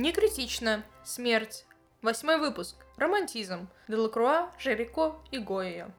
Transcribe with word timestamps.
Не 0.00 0.12
критично. 0.12 0.82
Смерть. 1.04 1.66
Восьмой 2.00 2.38
выпуск. 2.38 2.74
Романтизм. 2.96 3.68
Делакруа, 3.86 4.50
Жерико 4.58 5.16
и 5.30 5.36
Гоя. 5.36 5.94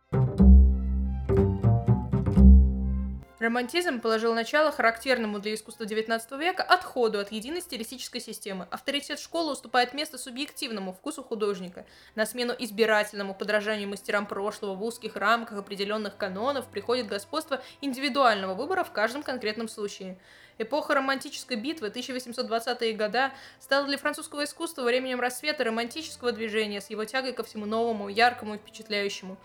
Романтизм 3.37 3.99
положил 3.99 4.33
начало 4.33 4.71
характерному 4.71 5.37
для 5.37 5.53
искусства 5.53 5.83
XIX 5.83 6.19
века 6.39 6.63
отходу 6.63 7.19
от 7.19 7.31
единой 7.31 7.61
стилистической 7.61 8.21
системы. 8.21 8.67
Авторитет 8.71 9.19
школы 9.19 9.51
уступает 9.51 9.93
место 9.93 10.17
субъективному 10.17 10.93
вкусу 10.93 11.23
художника. 11.23 11.85
На 12.15 12.25
смену 12.25 12.53
избирательному 12.57 13.35
подражанию 13.35 13.89
мастерам 13.89 14.25
прошлого 14.25 14.73
в 14.73 14.83
узких 14.83 15.15
рамках 15.15 15.59
определенных 15.59 16.17
канонов 16.17 16.67
приходит 16.67 17.05
господство 17.05 17.61
индивидуального 17.81 18.55
выбора 18.55 18.83
в 18.83 18.91
каждом 18.91 19.21
конкретном 19.21 19.67
случае. 19.67 20.19
Эпоха 20.61 20.93
романтической 20.93 21.57
битвы 21.57 21.87
1820-е 21.87 22.93
года 22.93 23.31
стала 23.59 23.87
для 23.87 23.97
французского 23.97 24.43
искусства 24.43 24.83
временем 24.83 25.19
рассвета 25.19 25.63
романтического 25.63 26.31
движения 26.31 26.81
с 26.81 26.91
его 26.91 27.03
тягой 27.03 27.33
ко 27.33 27.43
всему 27.43 27.65
новому, 27.65 28.09
яркому 28.09 28.53
и 28.53 28.57
впечатляющему. 28.59 29.37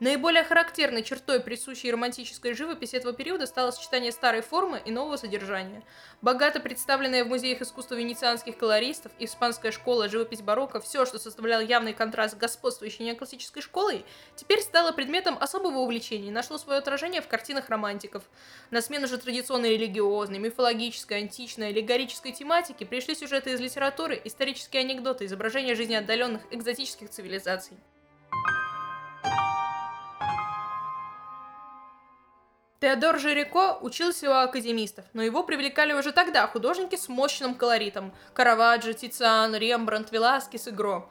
Наиболее 0.00 0.42
характерной 0.42 1.04
чертой 1.04 1.38
присущей 1.38 1.92
романтической 1.92 2.52
живописи 2.54 2.96
этого 2.96 3.14
периода 3.14 3.46
стало 3.46 3.70
сочетание 3.70 4.10
старой 4.10 4.42
формы 4.42 4.82
и 4.84 4.90
нового 4.90 5.16
содержания. 5.16 5.82
Богато 6.20 6.58
представленная 6.58 7.24
в 7.24 7.28
музеях 7.28 7.62
искусства 7.62 7.94
венецианских 7.94 8.58
колористов, 8.58 9.12
испанская 9.20 9.70
школа, 9.70 10.08
живопись 10.08 10.42
барокко, 10.42 10.80
все, 10.80 11.06
что 11.06 11.20
составляло 11.20 11.60
явный 11.60 11.92
контраст 11.92 12.34
с 12.34 12.36
господствующей 12.36 13.04
неоклассической 13.04 13.62
школой, 13.62 14.04
теперь 14.34 14.62
стало 14.62 14.90
предметом 14.90 15.38
особого 15.38 15.78
увлечения 15.78 16.28
и 16.28 16.32
нашло 16.32 16.58
свое 16.58 16.80
отражение 16.80 17.22
в 17.22 17.28
картинах 17.28 17.68
романтиков. 17.68 18.24
На 18.72 18.80
смену 18.80 19.06
же 19.06 19.16
традиционной 19.18 19.70
религиозной, 19.70 20.40
мифологической, 20.40 21.18
античной, 21.18 21.68
аллегорической 21.68 22.32
тематике 22.32 22.84
пришли 22.84 23.14
сюжеты 23.14 23.52
из 23.52 23.60
литературы, 23.60 24.20
исторические 24.24 24.80
анекдоты, 24.80 25.26
изображения 25.26 25.76
жизни 25.76 25.94
отдаленных 25.94 26.42
экзотических 26.50 27.10
цивилизаций. 27.10 27.76
Теодор 32.84 33.18
Жирико 33.18 33.78
учился 33.80 34.28
у 34.28 34.34
академистов, 34.34 35.06
но 35.14 35.22
его 35.22 35.42
привлекали 35.42 35.94
уже 35.94 36.12
тогда 36.12 36.46
художники 36.46 36.96
с 36.96 37.08
мощным 37.08 37.54
колоритом– 37.54 38.12
Караваджо, 38.34 38.92
Тициан, 38.92 39.54
Рембрандт, 39.54 40.12
Веласкес 40.12 40.68
и 40.68 40.70
Гро. 40.70 41.08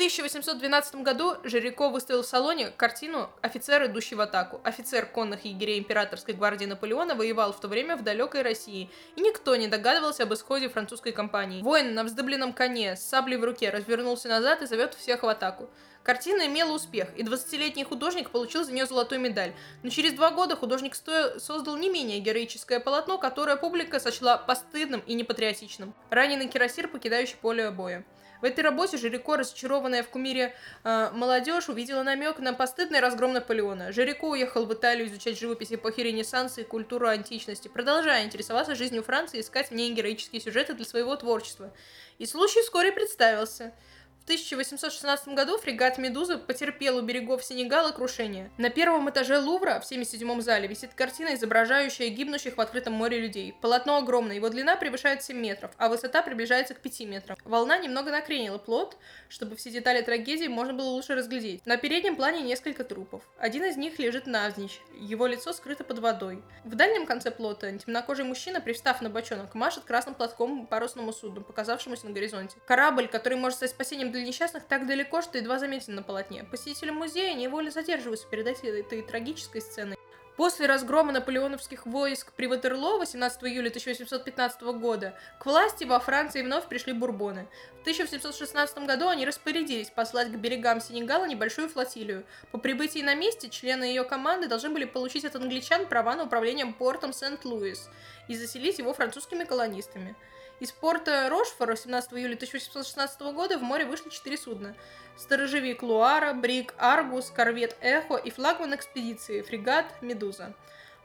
В 0.00 0.02
1812 0.02 1.02
году 1.02 1.36
Жирико 1.44 1.90
выставил 1.90 2.22
в 2.22 2.26
салоне 2.26 2.70
картину 2.70 3.28
«Офицер, 3.42 3.84
идущий 3.84 4.14
в 4.14 4.22
атаку». 4.22 4.58
Офицер 4.64 5.04
конных 5.04 5.44
егерей 5.44 5.78
императорской 5.78 6.32
гвардии 6.32 6.64
Наполеона 6.64 7.14
воевал 7.14 7.52
в 7.52 7.60
то 7.60 7.68
время 7.68 7.98
в 7.98 8.02
далекой 8.02 8.40
России, 8.40 8.88
и 9.16 9.20
никто 9.20 9.54
не 9.56 9.68
догадывался 9.68 10.22
об 10.22 10.32
исходе 10.32 10.70
французской 10.70 11.12
кампании. 11.12 11.60
Воин 11.60 11.92
на 11.92 12.04
вздыбленном 12.04 12.54
коне 12.54 12.96
с 12.96 13.02
саблей 13.02 13.36
в 13.36 13.44
руке 13.44 13.68
развернулся 13.68 14.28
назад 14.28 14.62
и 14.62 14.66
зовет 14.66 14.94
всех 14.94 15.22
в 15.22 15.28
атаку. 15.28 15.68
Картина 16.02 16.46
имела 16.46 16.72
успех, 16.72 17.08
и 17.14 17.22
20-летний 17.22 17.84
художник 17.84 18.30
получил 18.30 18.64
за 18.64 18.72
нее 18.72 18.86
золотую 18.86 19.20
медаль. 19.20 19.52
Но 19.82 19.90
через 19.90 20.14
два 20.14 20.30
года 20.30 20.56
художник 20.56 20.94
стоя 20.94 21.38
создал 21.38 21.76
не 21.76 21.90
менее 21.90 22.20
героическое 22.20 22.80
полотно, 22.80 23.18
которое 23.18 23.56
публика 23.56 24.00
сочла 24.00 24.38
постыдным 24.38 25.00
и 25.00 25.12
непатриотичным. 25.12 25.92
Раненый 26.08 26.48
кирасир, 26.48 26.88
покидающий 26.88 27.36
поле 27.36 27.70
боя. 27.70 28.02
В 28.40 28.44
этой 28.44 28.60
работе 28.60 28.96
Жирико, 28.96 29.36
разочарованная 29.36 30.02
в 30.02 30.08
кумире 30.08 30.54
э, 30.82 31.10
молодежь, 31.12 31.68
увидела 31.68 32.02
намек 32.02 32.38
на 32.38 32.54
постыдный 32.54 33.00
разгром 33.00 33.34
Наполеона. 33.34 33.92
Жирико 33.92 34.28
уехал 34.28 34.64
в 34.64 34.72
Италию 34.72 35.08
изучать 35.08 35.38
живопись 35.38 35.72
эпохи 35.72 36.00
Ренессанса 36.00 36.62
и 36.62 36.64
культуру 36.64 37.08
античности, 37.08 37.68
продолжая 37.68 38.24
интересоваться 38.24 38.74
жизнью 38.74 39.02
Франции 39.02 39.38
и 39.38 39.40
искать 39.42 39.70
в 39.70 39.74
ней 39.74 39.92
героические 39.92 40.40
сюжеты 40.40 40.74
для 40.74 40.86
своего 40.86 41.14
творчества. 41.16 41.72
И 42.18 42.26
случай 42.26 42.62
вскоре 42.62 42.92
представился– 42.92 43.72
1816 44.30 45.34
году 45.34 45.58
фрегат 45.58 45.98
«Медуза» 45.98 46.38
потерпел 46.38 46.98
у 46.98 47.00
берегов 47.00 47.42
Сенегала 47.44 47.90
крушение. 47.90 48.48
На 48.58 48.70
первом 48.70 49.10
этаже 49.10 49.40
Лувра, 49.40 49.80
в 49.80 49.90
77-м 49.90 50.40
зале, 50.40 50.68
висит 50.68 50.94
картина, 50.94 51.34
изображающая 51.34 52.10
гибнущих 52.10 52.56
в 52.56 52.60
открытом 52.60 52.92
море 52.92 53.18
людей. 53.18 53.56
Полотно 53.60 53.96
огромное, 53.96 54.36
его 54.36 54.48
длина 54.48 54.76
превышает 54.76 55.24
7 55.24 55.36
метров, 55.36 55.72
а 55.78 55.88
высота 55.88 56.22
приближается 56.22 56.74
к 56.74 56.80
5 56.80 57.00
метрам. 57.00 57.36
Волна 57.44 57.78
немного 57.78 58.12
накренила 58.12 58.58
плот, 58.58 58.96
чтобы 59.28 59.56
все 59.56 59.72
детали 59.72 60.00
трагедии 60.00 60.46
можно 60.46 60.74
было 60.74 60.90
лучше 60.90 61.16
разглядеть. 61.16 61.66
На 61.66 61.76
переднем 61.76 62.14
плане 62.14 62.42
несколько 62.42 62.84
трупов. 62.84 63.22
Один 63.36 63.64
из 63.64 63.76
них 63.76 63.98
лежит 63.98 64.28
навзничь, 64.28 64.80
его 64.94 65.26
лицо 65.26 65.52
скрыто 65.52 65.82
под 65.82 65.98
водой. 65.98 66.40
В 66.62 66.76
дальнем 66.76 67.04
конце 67.04 67.32
плота 67.32 67.72
темнокожий 67.72 68.24
мужчина, 68.24 68.60
пристав 68.60 69.02
на 69.02 69.10
бочонок, 69.10 69.56
машет 69.56 69.82
красным 69.82 70.14
платком 70.14 70.68
парусному 70.68 71.12
судну, 71.12 71.42
показавшемуся 71.42 72.06
на 72.06 72.12
горизонте. 72.12 72.58
Корабль, 72.64 73.08
который 73.08 73.36
может 73.36 73.56
стать 73.56 73.70
спасением 73.70 74.12
для 74.12 74.19
несчастных 74.22 74.64
так 74.64 74.86
далеко, 74.86 75.22
что 75.22 75.38
едва 75.38 75.58
заметен 75.58 75.94
на 75.94 76.02
полотне. 76.02 76.44
Посетители 76.44 76.90
музея 76.90 77.34
невольно 77.34 77.70
задерживаются 77.70 78.26
перед 78.28 78.46
этой 78.46 79.02
трагической 79.02 79.60
сценой. 79.60 79.96
После 80.40 80.64
разгрома 80.64 81.12
наполеоновских 81.12 81.84
войск 81.84 82.32
при 82.32 82.46
Ватерлоо 82.46 82.98
18 82.98 83.44
июля 83.44 83.68
1815 83.68 84.62
года 84.62 85.14
к 85.38 85.44
власти 85.44 85.84
во 85.84 86.00
Франции 86.00 86.40
вновь 86.40 86.66
пришли 86.66 86.94
бурбоны. 86.94 87.46
В 87.78 87.80
1716 87.82 88.86
году 88.86 89.08
они 89.08 89.26
распорядились 89.26 89.90
послать 89.90 90.32
к 90.32 90.36
берегам 90.36 90.80
Сенегала 90.80 91.26
небольшую 91.26 91.68
флотилию. 91.68 92.24
По 92.52 92.58
прибытии 92.58 93.02
на 93.02 93.14
месте 93.14 93.50
члены 93.50 93.84
ее 93.84 94.02
команды 94.04 94.48
должны 94.48 94.70
были 94.70 94.86
получить 94.86 95.26
от 95.26 95.36
англичан 95.36 95.84
права 95.84 96.16
на 96.16 96.24
управление 96.24 96.64
портом 96.64 97.12
Сент-Луис 97.12 97.90
и 98.28 98.34
заселить 98.34 98.78
его 98.78 98.94
французскими 98.94 99.44
колонистами. 99.44 100.16
Из 100.60 100.72
порта 100.72 101.30
Рошфора 101.30 101.74
17 101.74 102.12
июля 102.12 102.34
1816 102.34 103.20
года 103.32 103.56
в 103.56 103.62
море 103.62 103.86
вышли 103.86 104.10
четыре 104.10 104.36
судна. 104.36 104.74
Сторожевик 105.16 105.82
Луара, 105.82 106.34
Брик 106.34 106.74
Аргус, 106.76 107.30
корвет 107.30 107.78
Эхо 107.80 108.16
и 108.16 108.30
флагман 108.30 108.74
экспедиции, 108.74 109.40
фрегат 109.40 109.86
Медуза. 110.02 110.52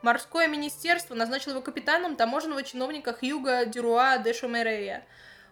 Морское 0.02 0.46
министерство 0.46 1.14
назначило 1.14 1.52
его 1.52 1.62
капитаном 1.62 2.16
таможенного 2.16 2.62
чиновника 2.64 3.14
Хьюга 3.14 3.64
Дюруа 3.64 4.18
де 4.18 4.34
Шомерея. 4.34 5.06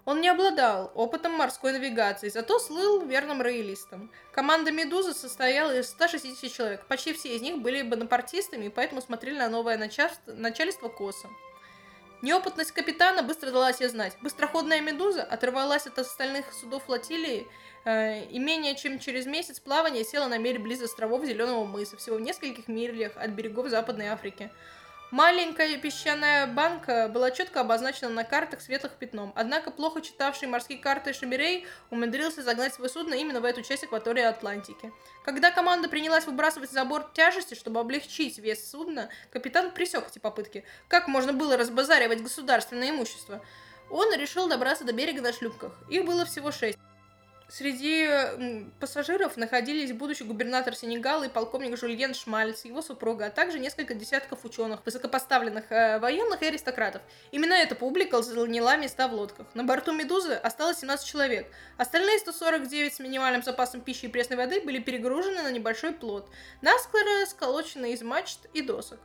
Он 0.04 0.20
не 0.20 0.28
обладал 0.28 0.92
опытом 0.94 1.32
морской 1.32 1.72
навигации, 1.72 2.28
зато 2.28 2.58
слыл 2.58 3.06
верным 3.06 3.40
роялистом. 3.40 4.12
Команда 4.32 4.70
«Медузы» 4.70 5.14
состояла 5.14 5.74
из 5.78 5.88
160 5.88 6.52
человек. 6.52 6.84
Почти 6.88 7.14
все 7.14 7.34
из 7.34 7.40
них 7.40 7.62
были 7.62 7.80
бонапартистами, 7.80 8.66
и 8.66 8.68
поэтому 8.68 9.00
смотрели 9.00 9.38
на 9.38 9.48
новое 9.48 9.78
начальство, 9.78 10.34
начальство 10.34 10.90
косо. 10.90 11.30
Неопытность 12.24 12.72
капитана 12.72 13.22
быстро 13.22 13.50
дала 13.50 13.74
себе 13.74 13.90
знать. 13.90 14.16
Быстроходная 14.22 14.80
«Медуза» 14.80 15.22
оторвалась 15.22 15.86
от 15.86 15.98
остальных 15.98 16.54
судов 16.54 16.84
флотилии 16.84 17.46
э, 17.84 18.24
и 18.24 18.38
менее 18.38 18.76
чем 18.76 18.98
через 18.98 19.26
месяц 19.26 19.60
плавания 19.60 20.04
села 20.04 20.26
на 20.28 20.38
мель 20.38 20.58
близ 20.58 20.80
островов 20.80 21.26
Зеленого 21.26 21.66
мыса, 21.66 21.98
всего 21.98 22.16
в 22.16 22.22
нескольких 22.22 22.66
милях 22.66 23.12
от 23.16 23.32
берегов 23.32 23.68
Западной 23.68 24.06
Африки. 24.06 24.50
Маленькая 25.14 25.78
песчаная 25.78 26.44
банка 26.48 27.08
была 27.08 27.30
четко 27.30 27.60
обозначена 27.60 28.10
на 28.10 28.24
картах 28.24 28.60
светлых 28.60 28.94
пятном, 28.94 29.32
однако 29.36 29.70
плохо 29.70 30.00
читавший 30.00 30.48
морские 30.48 30.76
карты 30.78 31.12
Шамирей 31.12 31.68
умудрился 31.90 32.42
загнать 32.42 32.74
свое 32.74 32.90
судно 32.90 33.14
именно 33.14 33.40
в 33.40 33.44
эту 33.44 33.62
часть 33.62 33.84
акватории 33.84 34.24
Атлантики. 34.24 34.92
Когда 35.24 35.52
команда 35.52 35.88
принялась 35.88 36.26
выбрасывать 36.26 36.72
за 36.72 36.84
борт 36.84 37.12
тяжести, 37.12 37.54
чтобы 37.54 37.78
облегчить 37.78 38.38
вес 38.38 38.68
судна, 38.68 39.08
капитан 39.30 39.70
пресек 39.70 40.08
эти 40.10 40.18
попытки. 40.18 40.64
Как 40.88 41.06
можно 41.06 41.32
было 41.32 41.56
разбазаривать 41.56 42.20
государственное 42.20 42.90
имущество? 42.90 43.40
Он 43.90 44.12
решил 44.16 44.48
добраться 44.48 44.82
до 44.82 44.92
берега 44.92 45.22
на 45.22 45.32
шлюпках. 45.32 45.78
Их 45.90 46.04
было 46.04 46.24
всего 46.24 46.50
шесть. 46.50 46.76
Среди 47.48 48.08
пассажиров 48.80 49.36
находились 49.36 49.92
будущий 49.92 50.24
губернатор 50.24 50.74
Сенегала 50.74 51.24
и 51.24 51.28
полковник 51.28 51.76
Жульен 51.76 52.14
Шмальц, 52.14 52.64
его 52.64 52.80
супруга, 52.80 53.26
а 53.26 53.30
также 53.30 53.58
несколько 53.58 53.94
десятков 53.94 54.44
ученых, 54.44 54.80
высокопоставленных 54.84 55.70
э, 55.70 55.98
военных 55.98 56.40
и 56.42 56.46
аристократов. 56.46 57.02
Именно 57.32 57.54
эта 57.54 57.74
публика 57.74 58.22
заняла 58.22 58.76
места 58.76 59.08
в 59.08 59.14
лодках. 59.14 59.46
На 59.54 59.62
борту 59.62 59.92
«Медузы» 59.92 60.32
осталось 60.32 60.78
17 60.78 61.06
человек. 61.06 61.46
Остальные 61.76 62.18
149 62.20 62.94
с 62.94 62.98
минимальным 63.00 63.42
запасом 63.42 63.82
пищи 63.82 64.06
и 64.06 64.08
пресной 64.08 64.38
воды 64.38 64.62
были 64.62 64.78
перегружены 64.78 65.42
на 65.42 65.50
небольшой 65.50 65.92
плот, 65.92 66.30
наскоро 66.62 67.26
сколоченный 67.26 67.92
из 67.92 68.02
мачт 68.02 68.40
и 68.54 68.62
досок. 68.62 69.00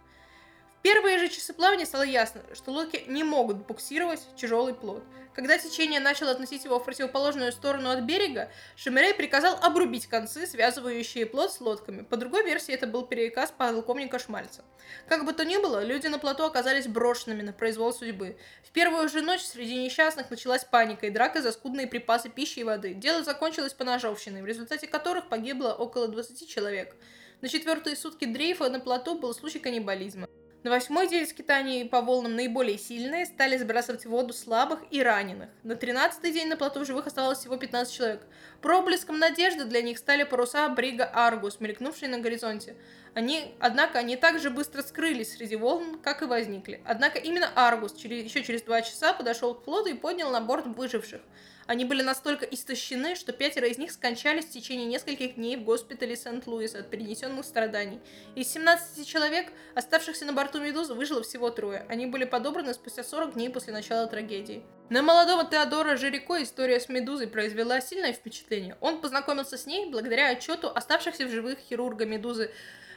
Первые 0.81 1.19
же 1.19 1.29
часы 1.29 1.53
плавания 1.53 1.85
стало 1.85 2.03
ясно, 2.03 2.41
что 2.53 2.71
лодки 2.71 3.03
не 3.07 3.23
могут 3.23 3.67
буксировать 3.67 4.21
тяжелый 4.35 4.73
плот– 4.73 5.03
когда 5.39 5.57
течение 5.57 6.01
начало 6.01 6.31
относить 6.31 6.65
его 6.65 6.79
в 6.79 6.83
противоположную 6.83 7.53
сторону 7.53 7.91
от 7.91 8.01
берега, 8.01 8.51
Шемерей 8.75 9.13
приказал 9.13 9.57
обрубить 9.61 10.07
концы, 10.07 10.45
связывающие 10.45 11.25
плот 11.25 11.53
с 11.53 11.61
лодками. 11.61 12.01
По 12.01 12.17
другой 12.17 12.43
версии, 12.43 12.73
это 12.73 12.87
был 12.87 13.05
переказ 13.05 13.53
полковника 13.57 14.19
Шмальца. 14.19 14.65
Как 15.07 15.23
бы 15.23 15.31
то 15.31 15.45
ни 15.45 15.55
было, 15.55 15.81
люди 15.81 16.07
на 16.07 16.19
плоту 16.19 16.43
оказались 16.43 16.87
брошенными 16.87 17.41
на 17.41 17.53
произвол 17.53 17.93
судьбы. 17.93 18.37
В 18.63 18.71
первую 18.71 19.07
же 19.07 19.21
ночь 19.21 19.43
среди 19.43 19.75
несчастных 19.81 20.29
началась 20.29 20.65
паника 20.65 21.07
и 21.07 21.09
драка 21.09 21.41
за 21.41 21.53
скудные 21.53 21.87
припасы 21.87 22.27
пищи 22.27 22.59
и 22.59 22.63
воды. 22.65 22.93
Дело 22.93 23.23
закончилось 23.23 23.73
поножовщиной, 23.73 24.41
в 24.41 24.45
результате 24.45 24.87
которых 24.87 25.29
погибло 25.29 25.73
около 25.73 26.09
20 26.09 26.49
человек. 26.49 26.97
На 27.39 27.47
четвертые 27.47 27.95
сутки 27.95 28.25
дрейфа 28.25 28.69
на 28.69 28.81
плоту 28.81 29.17
был 29.17 29.33
случай 29.33 29.59
каннибализма. 29.59 30.27
На 30.61 30.71
восьмой 30.71 31.07
день 31.07 31.25
скитаний 31.25 31.85
по 31.85 32.01
волнам 32.01 32.35
наиболее 32.35 32.77
сильные 32.77 33.25
стали 33.25 33.57
сбрасывать 33.57 34.05
в 34.05 34.09
воду 34.09 34.33
слабых 34.33 34.81
и 34.91 35.01
раненых. 35.01 35.49
На 35.63 35.77
тринадцатый 35.77 36.33
день 36.33 36.49
на 36.49 36.57
плоту 36.57 36.83
живых 36.83 37.07
оставалось 37.07 37.39
всего 37.39 37.55
15 37.55 37.93
человек. 37.93 38.21
Проблеском 38.61 39.19
надежды 39.19 39.63
для 39.63 39.81
них 39.81 39.97
стали 39.97 40.23
паруса 40.23 40.67
брига 40.67 41.09
Аргус, 41.13 41.61
мелькнувшие 41.61 42.09
на 42.09 42.19
горизонте. 42.19 42.75
Они, 43.13 43.55
однако, 43.59 43.99
они 43.99 44.17
так 44.17 44.39
же 44.39 44.49
быстро 44.49 44.81
скрылись 44.81 45.33
среди 45.33 45.55
волн, 45.55 45.97
как 45.99 46.21
и 46.21 46.25
возникли. 46.25 46.81
Однако 46.85 47.19
именно 47.19 47.49
Аргус 47.55 47.93
через, 47.93 48.23
еще 48.23 48.43
через 48.43 48.61
два 48.63 48.81
часа 48.81 49.13
подошел 49.13 49.55
к 49.55 49.63
флоту 49.63 49.89
и 49.89 49.93
поднял 49.93 50.29
на 50.31 50.41
борт 50.41 50.67
выживших. 50.67 51.21
Они 51.67 51.85
были 51.85 52.01
настолько 52.01 52.45
истощены, 52.45 53.15
что 53.15 53.31
пятеро 53.31 53.67
из 53.67 53.77
них 53.77 53.91
скончались 53.91 54.45
в 54.45 54.51
течение 54.51 54.87
нескольких 54.87 55.35
дней 55.35 55.55
в 55.55 55.63
госпитале 55.63 56.17
Сент-Луиса 56.17 56.79
от 56.79 56.89
перенесенных 56.89 57.45
страданий. 57.45 57.99
Из 58.35 58.51
17 58.51 59.07
человек, 59.07 59.53
оставшихся 59.75 60.25
на 60.25 60.33
борту 60.33 60.59
Медузы, 60.59 60.95
выжило 60.95 61.23
всего 61.23 61.49
трое. 61.49 61.85
Они 61.87 62.07
были 62.07 62.25
подобраны 62.25 62.73
спустя 62.73 63.03
40 63.03 63.35
дней 63.35 63.49
после 63.49 63.71
начала 63.71 64.07
трагедии. 64.07 64.63
На 64.89 65.03
молодого 65.03 65.45
Теодора 65.45 65.97
Жирико 65.97 66.41
история 66.41 66.79
с 66.79 66.89
Медузой 66.89 67.27
произвела 67.27 67.79
сильное 67.79 68.11
впечатление. 68.11 68.75
Он 68.81 68.99
познакомился 69.01 69.55
с 69.55 69.67
ней 69.67 69.87
благодаря 69.91 70.29
отчету 70.29 70.71
оставшихся 70.73 71.27
в 71.27 71.29
живых 71.29 71.59
хирурга 71.59 72.07
Медузы 72.07 72.49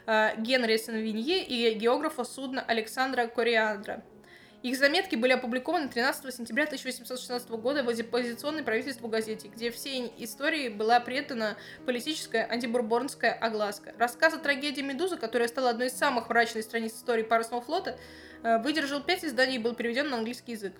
э, 0.06 0.30
Генри 0.38 0.78
Сенвинье 0.78 1.44
и 1.44 1.74
географа 1.74 2.24
судна 2.24 2.62
Александра 2.62 3.26
Кориандра. 3.26 4.02
Их 4.62 4.78
заметки 4.78 5.16
были 5.16 5.32
опубликованы 5.32 5.90
13 5.90 6.34
сентября 6.34 6.64
1816 6.64 7.50
года 7.50 7.82
в 7.82 7.88
оппозиционной 7.90 8.62
правительству 8.62 9.08
газете, 9.08 9.48
где 9.48 9.70
всей 9.70 10.10
истории 10.16 10.70
была 10.70 10.98
предана 10.98 11.58
политическая 11.84 12.44
антибурбонская 12.44 13.34
огласка. 13.34 13.92
Рассказ 13.98 14.32
о 14.32 14.38
трагедии 14.38 14.80
Медузы, 14.80 15.18
которая 15.18 15.46
стала 15.46 15.68
одной 15.68 15.88
из 15.88 15.92
самых 15.92 16.30
мрачных 16.30 16.64
страниц 16.64 16.94
истории 16.94 17.22
парусного 17.22 17.60
флота, 17.60 17.98
э, 18.44 18.62
выдержал 18.62 19.02
пять 19.02 19.26
изданий 19.26 19.56
и 19.56 19.58
был 19.58 19.74
переведен 19.74 20.08
на 20.08 20.16
английский 20.16 20.52
язык. 20.52 20.72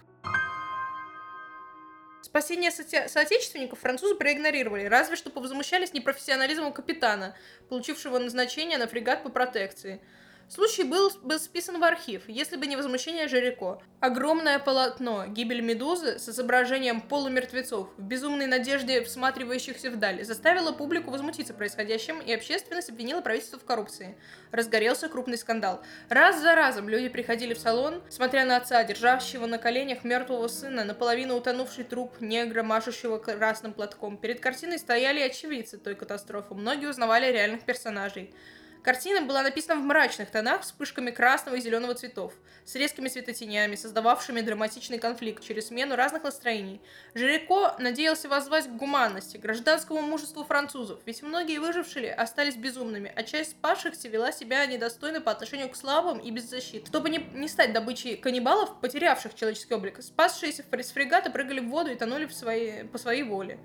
Спасение 2.32 2.70
со- 2.70 3.08
соотечественников 3.08 3.81
французы 3.81 4.14
проигнорировали, 4.14 4.87
разве 4.87 5.17
что 5.17 5.29
повозмущались 5.29 5.93
непрофессионализмом 5.93 6.73
капитана, 6.73 7.37
получившего 7.69 8.19
назначение 8.19 8.79
на 8.79 8.87
фрегат 8.87 9.23
по 9.23 9.29
протекции– 9.29 10.00
Случай 10.54 10.82
был, 10.84 11.10
был 11.22 11.40
списан 11.40 11.81
в 11.81 11.84
архив, 11.84 12.25
если 12.28 12.56
бы 12.58 12.66
не 12.66 12.76
возмущение 12.76 13.26
Жирико. 13.26 13.81
Огромное 14.00 14.58
полотно 14.58 15.25
«Гибель 15.26 15.62
Медузы» 15.62 16.19
с 16.19 16.28
изображением 16.28 17.00
полумертвецов 17.00 17.88
в 17.96 18.02
безумной 18.02 18.44
надежде 18.46 19.02
всматривающихся 19.02 19.90
вдаль 19.90 20.22
заставило 20.25 20.72
публику 20.72 21.10
возмутиться 21.10 21.54
происходящим, 21.54 22.20
и 22.20 22.34
общественность 22.34 22.90
обвинила 22.90 23.22
правительство 23.22 23.58
в 23.58 23.64
коррупции. 23.64 24.19
Разгорелся 24.50 25.08
крупный 25.08 25.38
скандал. 25.38 25.81
Раз 26.10 26.43
за 26.43 26.55
разом 26.55 26.87
люди 26.87 27.08
приходили 27.08 27.55
в 27.55 27.58
салон, 27.58 28.02
смотря 28.10 28.44
на 28.44 28.58
отца, 28.58 28.84
держащего 28.84 29.46
на 29.46 29.56
коленях 29.56 30.05
мертвого 30.05 30.48
сына, 30.48 30.84
наполовину 30.84 31.34
утонувший 31.34 31.84
труп 31.84 32.20
негра, 32.20 32.62
машущего 32.62 33.16
красным 33.16 33.72
платком. 33.72 34.19
Перед 34.19 34.40
картиной 34.40 34.78
стояли 34.78 35.20
очевидцы 35.20 35.78
той 35.78 35.94
катастрофы. 35.94 36.52
Многие 36.52 36.90
узнавали 36.90 37.32
реальных 37.32 37.62
персонажей. 37.62 38.34
Картина 38.82 39.23
была 39.23 39.43
написана 39.43 39.81
в 39.81 39.84
мрачных 39.84 40.31
тонах, 40.31 40.62
вспышками 40.62 41.12
красного 41.12 41.55
и 41.55 41.61
зеленого 41.61 41.94
цветов, 41.94 42.32
с 42.64 42.75
резкими 42.75 43.06
светотенями, 43.06 43.76
создававшими 43.76 44.40
драматичный 44.40 44.99
конфликт 44.99 45.44
через 45.44 45.69
смену 45.69 45.94
разных 45.94 46.25
настроений. 46.25 46.81
Жирико 47.14 47.76
надеялся 47.79 48.29
воззвать 48.29 48.67
к 48.67 48.73
гуманности, 48.73 49.37
гражданскому 49.37 50.02
мужеству 50.02 50.43
французов, 50.43 50.99
ведь 51.06 51.23
многие 51.23 51.58
выжившие 51.58 52.12
остались 52.12 52.56
безумными, 52.56 53.12
а 53.14 53.23
часть 53.23 53.52
спасшихся 53.52 54.08
вела 54.08 54.32
себя 54.32 54.67
недостойно 54.67 55.20
по 55.20 55.31
отношению 55.31 55.69
к 55.69 55.76
слабым 55.76 56.19
и 56.19 56.32
беззащитным. 56.32 56.87
Чтобы 56.87 57.08
не, 57.08 57.19
не 57.34 57.46
стать 57.46 57.73
добычей 57.73 58.17
каннибалов, 58.17 58.81
потерявших 58.81 59.37
человеческий 59.37 59.75
облик, 59.75 60.02
спасшиеся 60.02 60.64
с 60.69 60.90
фрегата 60.90 61.31
прыгали 61.31 61.61
в 61.61 61.69
воду 61.69 61.93
и 61.93 61.94
тонули 61.94 62.26
в 62.26 62.34
своей, 62.34 62.82
по 62.84 62.99
своей 62.99 63.23
воле. 63.23 63.61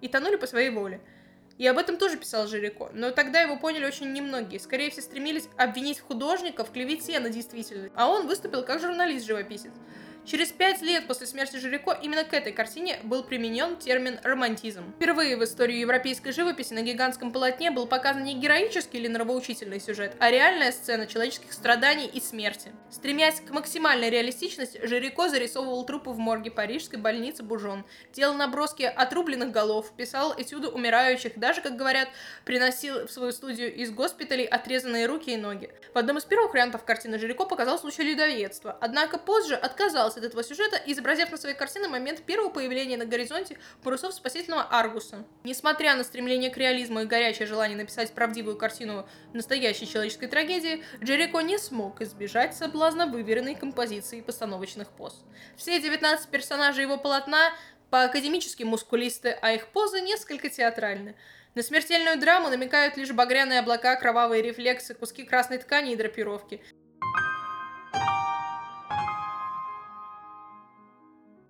И 0.00 0.08
тонули 0.08 0.36
по 0.36 0.46
своей 0.46 0.70
воле. 0.70 1.02
И 1.58 1.66
об 1.66 1.78
этом 1.78 1.96
тоже 1.96 2.16
писал 2.18 2.46
Жирико, 2.46 2.90
но 2.92 3.10
тогда 3.10 3.40
его 3.40 3.56
поняли 3.56 3.86
очень 3.86 4.12
немногие. 4.12 4.60
Скорее 4.60 4.90
всего, 4.90 5.02
стремились 5.02 5.48
обвинить 5.56 6.00
художника 6.00 6.64
в 6.64 6.70
клевете 6.70 7.18
на 7.18 7.30
действительность. 7.30 7.92
А 7.96 8.08
он 8.08 8.26
выступил 8.26 8.62
как 8.62 8.80
журналист-живописец. 8.80 9.72
Через 10.26 10.50
пять 10.50 10.82
лет 10.82 11.06
после 11.06 11.24
смерти 11.24 11.56
Жирико 11.56 11.96
именно 12.02 12.24
к 12.24 12.34
этой 12.34 12.52
картине 12.52 12.98
был 13.04 13.22
применен 13.22 13.76
термин 13.76 14.18
«романтизм». 14.24 14.92
Впервые 14.96 15.36
в 15.36 15.44
истории 15.44 15.76
европейской 15.76 16.32
живописи 16.32 16.72
на 16.72 16.82
гигантском 16.82 17.30
полотне 17.30 17.70
был 17.70 17.86
показан 17.86 18.24
не 18.24 18.34
героический 18.34 18.98
или 18.98 19.06
нравоучительный 19.06 19.78
сюжет, 19.78 20.16
а 20.18 20.28
реальная 20.28 20.72
сцена 20.72 21.06
человеческих 21.06 21.52
страданий 21.52 22.06
и 22.06 22.20
смерти. 22.20 22.72
Стремясь 22.90 23.40
к 23.40 23.50
максимальной 23.50 24.10
реалистичности, 24.10 24.84
Жирико 24.84 25.28
зарисовывал 25.28 25.86
трупы 25.86 26.10
в 26.10 26.18
морге 26.18 26.50
парижской 26.50 26.98
больницы 26.98 27.44
Бужон, 27.44 27.84
делал 28.12 28.34
наброски 28.34 28.82
отрубленных 28.82 29.52
голов, 29.52 29.92
писал 29.96 30.34
этюды 30.36 30.66
умирающих, 30.66 31.38
даже, 31.38 31.60
как 31.60 31.76
говорят, 31.76 32.08
приносил 32.44 33.06
в 33.06 33.12
свою 33.12 33.30
студию 33.30 33.72
из 33.72 33.92
госпиталей 33.92 34.44
отрезанные 34.44 35.06
руки 35.06 35.30
и 35.30 35.36
ноги. 35.36 35.70
В 35.94 35.98
одном 35.98 36.18
из 36.18 36.24
первых 36.24 36.52
вариантов 36.52 36.84
картины 36.84 37.16
Жирико 37.16 37.44
показал 37.44 37.78
случай 37.78 38.02
людоедства, 38.02 38.76
однако 38.80 39.18
позже 39.18 39.54
отказался 39.54 40.15
от 40.16 40.24
этого 40.24 40.42
сюжета, 40.42 40.80
изобразив 40.86 41.30
на 41.30 41.36
своей 41.36 41.54
картине 41.54 41.88
момент 41.88 42.22
первого 42.22 42.50
появления 42.50 42.96
на 42.96 43.04
горизонте 43.04 43.58
парусов 43.82 44.14
спасительного 44.14 44.62
Аргуса. 44.62 45.24
Несмотря 45.44 45.96
на 45.96 46.04
стремление 46.04 46.50
к 46.50 46.56
реализму 46.56 47.00
и 47.00 47.06
горячее 47.06 47.46
желание 47.46 47.76
написать 47.76 48.12
правдивую 48.12 48.56
картину 48.56 49.08
настоящей 49.32 49.86
человеческой 49.86 50.28
трагедии, 50.28 50.82
Джерико 51.02 51.40
не 51.40 51.58
смог 51.58 52.00
избежать 52.00 52.56
соблазна 52.56 53.06
выверенной 53.06 53.54
композиции 53.54 54.18
и 54.18 54.22
постановочных 54.22 54.88
поз. 54.88 55.24
Все 55.56 55.80
19 55.80 56.28
персонажей 56.28 56.82
его 56.82 56.96
полотна 56.98 57.52
по-академически 57.90 58.62
мускулисты, 58.62 59.36
а 59.40 59.52
их 59.52 59.68
позы 59.68 60.00
несколько 60.00 60.48
театральны. 60.48 61.14
На 61.54 61.62
смертельную 61.62 62.20
драму 62.20 62.50
намекают 62.50 62.96
лишь 62.96 63.12
багряные 63.12 63.60
облака, 63.60 63.96
кровавые 63.96 64.42
рефлексы, 64.42 64.94
куски 64.94 65.24
красной 65.24 65.58
ткани 65.58 65.92
и 65.92 65.96
драпировки. 65.96 66.62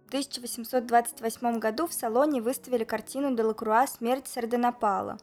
1828 0.08 1.58
году 1.58 1.86
в 1.86 1.92
салоне 1.92 2.40
выставили 2.40 2.84
картину 2.84 3.34
Делакруа 3.34 3.86
«Смерть 3.86 4.28
Сарденапала». 4.28 5.18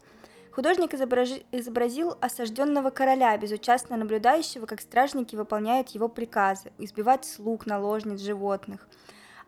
Художник 0.51 0.93
изобразил 0.93 2.15
осажденного 2.21 2.89
короля, 2.89 3.35
безучастно 3.37 3.97
наблюдающего, 3.97 4.65
как 4.65 4.81
стражники 4.81 5.35
выполняют 5.35 5.89
его 5.89 6.07
приказы, 6.07 6.71
избивать 6.77 7.25
слуг, 7.25 7.65
наложниц, 7.65 8.19
животных– 8.19 8.87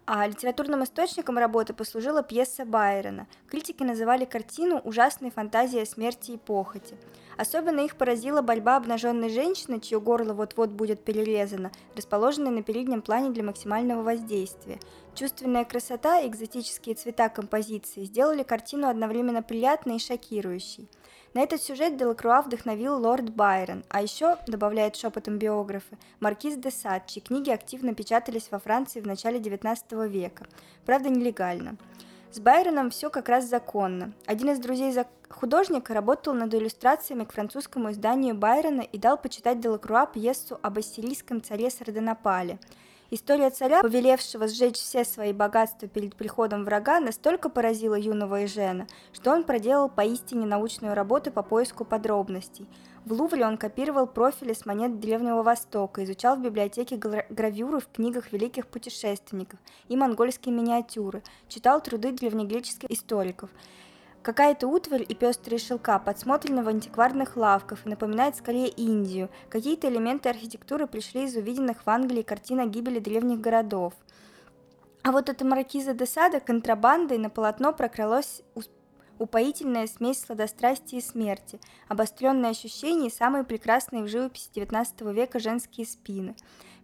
а 0.06 0.28
литературным 0.28 0.84
источником 0.84 1.38
работы 1.38 1.74
послужила 1.74 2.22
пьеса 2.22 2.66
Байрона. 2.66 3.28
Критики 3.50 3.84
называли 3.84 4.26
картину 4.26 4.80
«Ужасной 4.84 5.32
фантазией 5.32 5.86
смерти 5.86 6.32
и 6.32 6.38
похоти». 6.38 6.96
Особенно 7.38 7.82
их 7.82 7.98
поразила 7.98 8.42
борьба 8.42 8.78
обнаженной 8.78 9.30
женщины, 9.30 9.80
чье 9.82 10.00
горло 10.00 10.34
вот-вот 10.34 10.70
будет 10.70 11.04
перерезано, 11.04 11.72
расположенной 11.96 12.52
на 12.52 12.64
переднем 12.64 13.02
плане 13.02 13.32
для 13.32 13.44
максимального 13.44 14.04
воздействия. 14.04 14.80
Чувственная 15.16 15.66
красота 15.66 16.20
и 16.22 16.30
экзотические 16.30 16.96
цвета 16.96 17.28
композиции 17.28 18.04
сделали 18.04 18.44
картину 18.44 18.88
одновременно 18.88 19.44
приятной 19.44 19.98
и 19.98 20.00
шокирующей. 20.00 20.88
На 21.36 21.42
этот 21.42 21.62
сюжет 21.62 21.98
Делакруа 21.98 22.42
вдохновил 22.42 22.98
лорд 22.98 23.30
Байрон, 23.30 23.84
а 23.90 24.02
еще, 24.02 24.38
добавляет 24.48 24.96
шепотом 24.96 25.38
биографы, 25.38 25.98
маркиз 26.22 26.56
де 26.56 26.72
Сад, 26.72 27.08
чьи 27.08 27.22
книги 27.22 27.50
активно 27.50 27.94
печатались 27.94 28.48
во 28.52 28.58
Франции 28.58 29.02
в 29.02 29.06
начале 29.06 29.40
XIX 29.40 30.08
века, 30.08 30.46
правда 30.86 31.10
нелегально. 31.10 31.76
С 32.32 32.40
Байроном 32.40 32.90
все 32.90 33.10
как 33.10 33.28
раз 33.28 33.50
законно. 33.50 34.14
Один 34.26 34.52
из 34.52 34.60
друзей 34.60 34.94
художника 35.28 35.94
работал 35.94 36.34
над 36.34 36.54
иллюстрациями 36.54 37.26
к 37.26 37.34
французскому 37.34 37.92
изданию 37.92 38.34
Байрона 38.34 38.82
и 38.82 38.98
дал 38.98 39.18
почитать 39.18 39.60
Делакруа 39.60 40.06
пьесу 40.06 40.58
об 40.62 40.78
ассирийском 40.78 41.44
царе 41.44 41.70
Сардонапале– 41.70 42.60
История 43.12 43.52
царя, 43.52 43.82
повелевшего 43.84 44.48
сжечь 44.48 44.78
все 44.78 45.06
свои 45.06 45.32
богатства 45.32 45.88
перед 45.88 46.16
приходом 46.16 46.66
врага, 46.66 47.00
настолько 47.00 47.50
поразила 47.50 47.94
юного 47.94 48.46
Эжена, 48.46 48.88
что 49.14 49.32
он 49.32 49.44
проделал 49.44 49.90
поистине 49.90 50.48
научную 50.48 50.96
работу 50.96 51.32
по 51.32 51.44
поиску 51.44 51.86
подробностей. 51.86 52.68
В 53.06 53.14
Лувре 53.14 53.46
он 53.46 53.58
копировал 53.58 54.08
профили 54.08 54.54
с 54.54 54.66
монет 54.66 55.00
Древнего 55.00 55.44
Востока, 55.44 56.04
изучал 56.04 56.38
в 56.38 56.42
библиотеке 56.42 56.96
гравюры 56.96 57.80
в 57.80 57.88
книгах 57.88 58.32
великих 58.32 58.66
путешественников 58.66 59.60
и 59.88 59.96
монгольские 59.96 60.56
миниатюры, 60.56 61.22
читал 61.48 61.82
труды 61.82 62.12
древнегреческих 62.12 62.90
историков– 62.90 63.52
Какая-то 64.26 64.68
утварь 64.68 65.06
и 65.08 65.14
пестрые 65.14 65.60
шелка 65.60 66.00
подсмотрены 66.00 66.64
в 66.64 66.68
антикварных 66.68 67.38
лавках 67.38 67.86
и 67.86 67.90
напоминает 67.90 68.36
скорее 68.36 68.70
Индию. 68.70 69.30
Какие-то 69.50 69.88
элементы 69.88 70.30
архитектуры 70.30 70.88
пришли 70.88 71.26
из 71.26 71.36
увиденных 71.36 71.86
в 71.86 71.90
Англии 71.92 72.24
картин 72.24 72.60
о 72.60 72.66
гибели 72.66 72.98
древних 72.98 73.40
городов. 73.40 73.94
А 75.04 75.12
вот 75.12 75.30
эта 75.30 75.46
маркиза 75.46 75.94
де 75.94 76.08
Сада 76.08 76.40
контрабандой 76.40 77.20
на 77.20 77.30
полотно 77.30 77.72
прокралось 77.72 78.42
упоительная 79.20 79.88
смесь 79.88 80.22
сладострастия 80.22 81.00
и 81.00 81.02
смерти, 81.02 81.60
обостренные 81.88 82.52
ощущения 82.52 83.08
и 83.08 83.14
самые 83.14 83.44
прекрасные 83.44 84.04
в 84.04 84.08
живописи 84.08 84.50
XIX 84.54 85.14
века 85.14 85.40
женские 85.40 85.86
спины. 85.86 86.36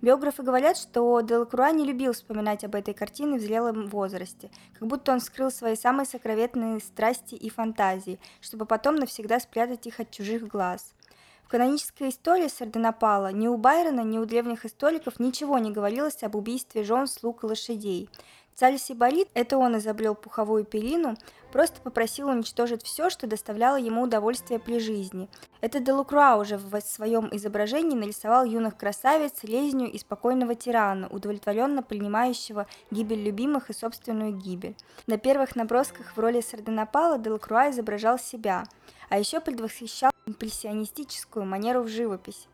Биографы 0.02 0.42
говорят, 0.42 0.78
что 0.78 1.22
Делакруа 1.22 1.72
не 1.72 1.86
любил 1.86 2.14
вспоминать 2.14 2.64
об 2.64 2.74
этой 2.74 2.96
картине 2.96 3.38
в 3.38 3.42
зрелом 3.42 3.88
возрасте, 3.88 4.50
как 4.74 4.88
будто 4.88 5.12
он 5.12 5.20
скрыл 5.20 5.52
свои 5.52 5.76
самые 5.76 6.08
сокровенные 6.08 6.80
страсти 6.80 7.36
и 7.36 7.50
фантазии, 7.52 8.20
чтобы 8.40 8.66
потом 8.66 8.96
навсегда 8.96 9.40
спрятать 9.40 9.86
их 9.86 10.00
от 10.00 10.10
чужих 10.10 10.48
глаз. 10.48 10.96
В 11.44 11.50
канонической 11.50 12.10
истории 12.10 12.48
Сардонапала 12.48 13.32
ни 13.32 13.48
у 13.48 13.58
Байрона, 13.58 14.02
ни 14.02 14.18
у 14.18 14.26
древних 14.26 14.66
историков 14.66 15.20
ничего 15.20 15.60
не 15.60 15.70
говорилось 15.70 16.24
об 16.24 16.36
убийстве 16.36 16.84
жен, 16.84 17.06
слуг 17.08 17.44
и 17.44 17.48
лошадей. 17.48 18.10
Царь 18.56 18.78
Сибарит, 18.78 19.28
это 19.34 19.58
он 19.58 19.78
изобрел 19.78 20.14
пуховую 20.14 20.66
перину, 20.66 21.16
просто 21.52 21.82
попросил 21.82 22.30
уничтожить 22.30 22.84
все, 22.84 23.10
что 23.10 23.26
доставляло 23.26 23.78
ему 23.78 24.04
удовольствие 24.04 24.60
при 24.60 24.80
жизни. 24.80 25.30
Это 25.62 25.80
Делукруа 25.80 26.36
уже 26.36 26.58
в 26.58 26.80
своем 26.82 27.30
изображении 27.32 27.98
нарисовал 27.98 28.46
юных 28.46 28.78
красавиц, 28.78 29.44
лезню 29.44 29.90
и 29.90 29.98
спокойного 29.98 30.56
тирана, 30.56 31.08
удовлетворенно 31.08 31.82
принимающего 31.82 32.68
гибель 32.92 33.24
любимых 33.24 33.70
и 33.70 33.74
собственную 33.74 34.34
гибель. 34.34 34.76
На 35.08 35.18
первых 35.18 35.56
набросках 35.56 36.16
в 36.16 36.20
роли 36.20 36.42
Сардонапала 36.42 37.18
Делакруа 37.18 37.72
изображал 37.72 38.20
себя, 38.20 38.64
а 39.10 39.18
еще 39.18 39.40
предвосхищал 39.40 40.12
импрессионистическую 40.26 41.46
манеру 41.46 41.82
в 41.82 41.88
живописи. 41.88 42.48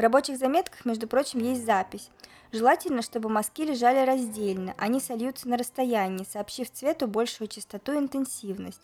В 0.00 0.02
рабочих 0.02 0.38
заметках, 0.38 0.86
между 0.86 1.06
прочим, 1.06 1.40
есть 1.40 1.66
запись. 1.66 2.08
Желательно, 2.52 3.02
чтобы 3.02 3.28
мазки 3.28 3.66
лежали 3.66 4.06
раздельно, 4.06 4.74
они 4.78 4.98
сольются 4.98 5.46
на 5.46 5.58
расстоянии, 5.58 6.24
сообщив 6.24 6.72
цвету 6.72 7.06
большую 7.06 7.48
частоту 7.48 7.92
и 7.92 7.98
интенсивность. 7.98 8.80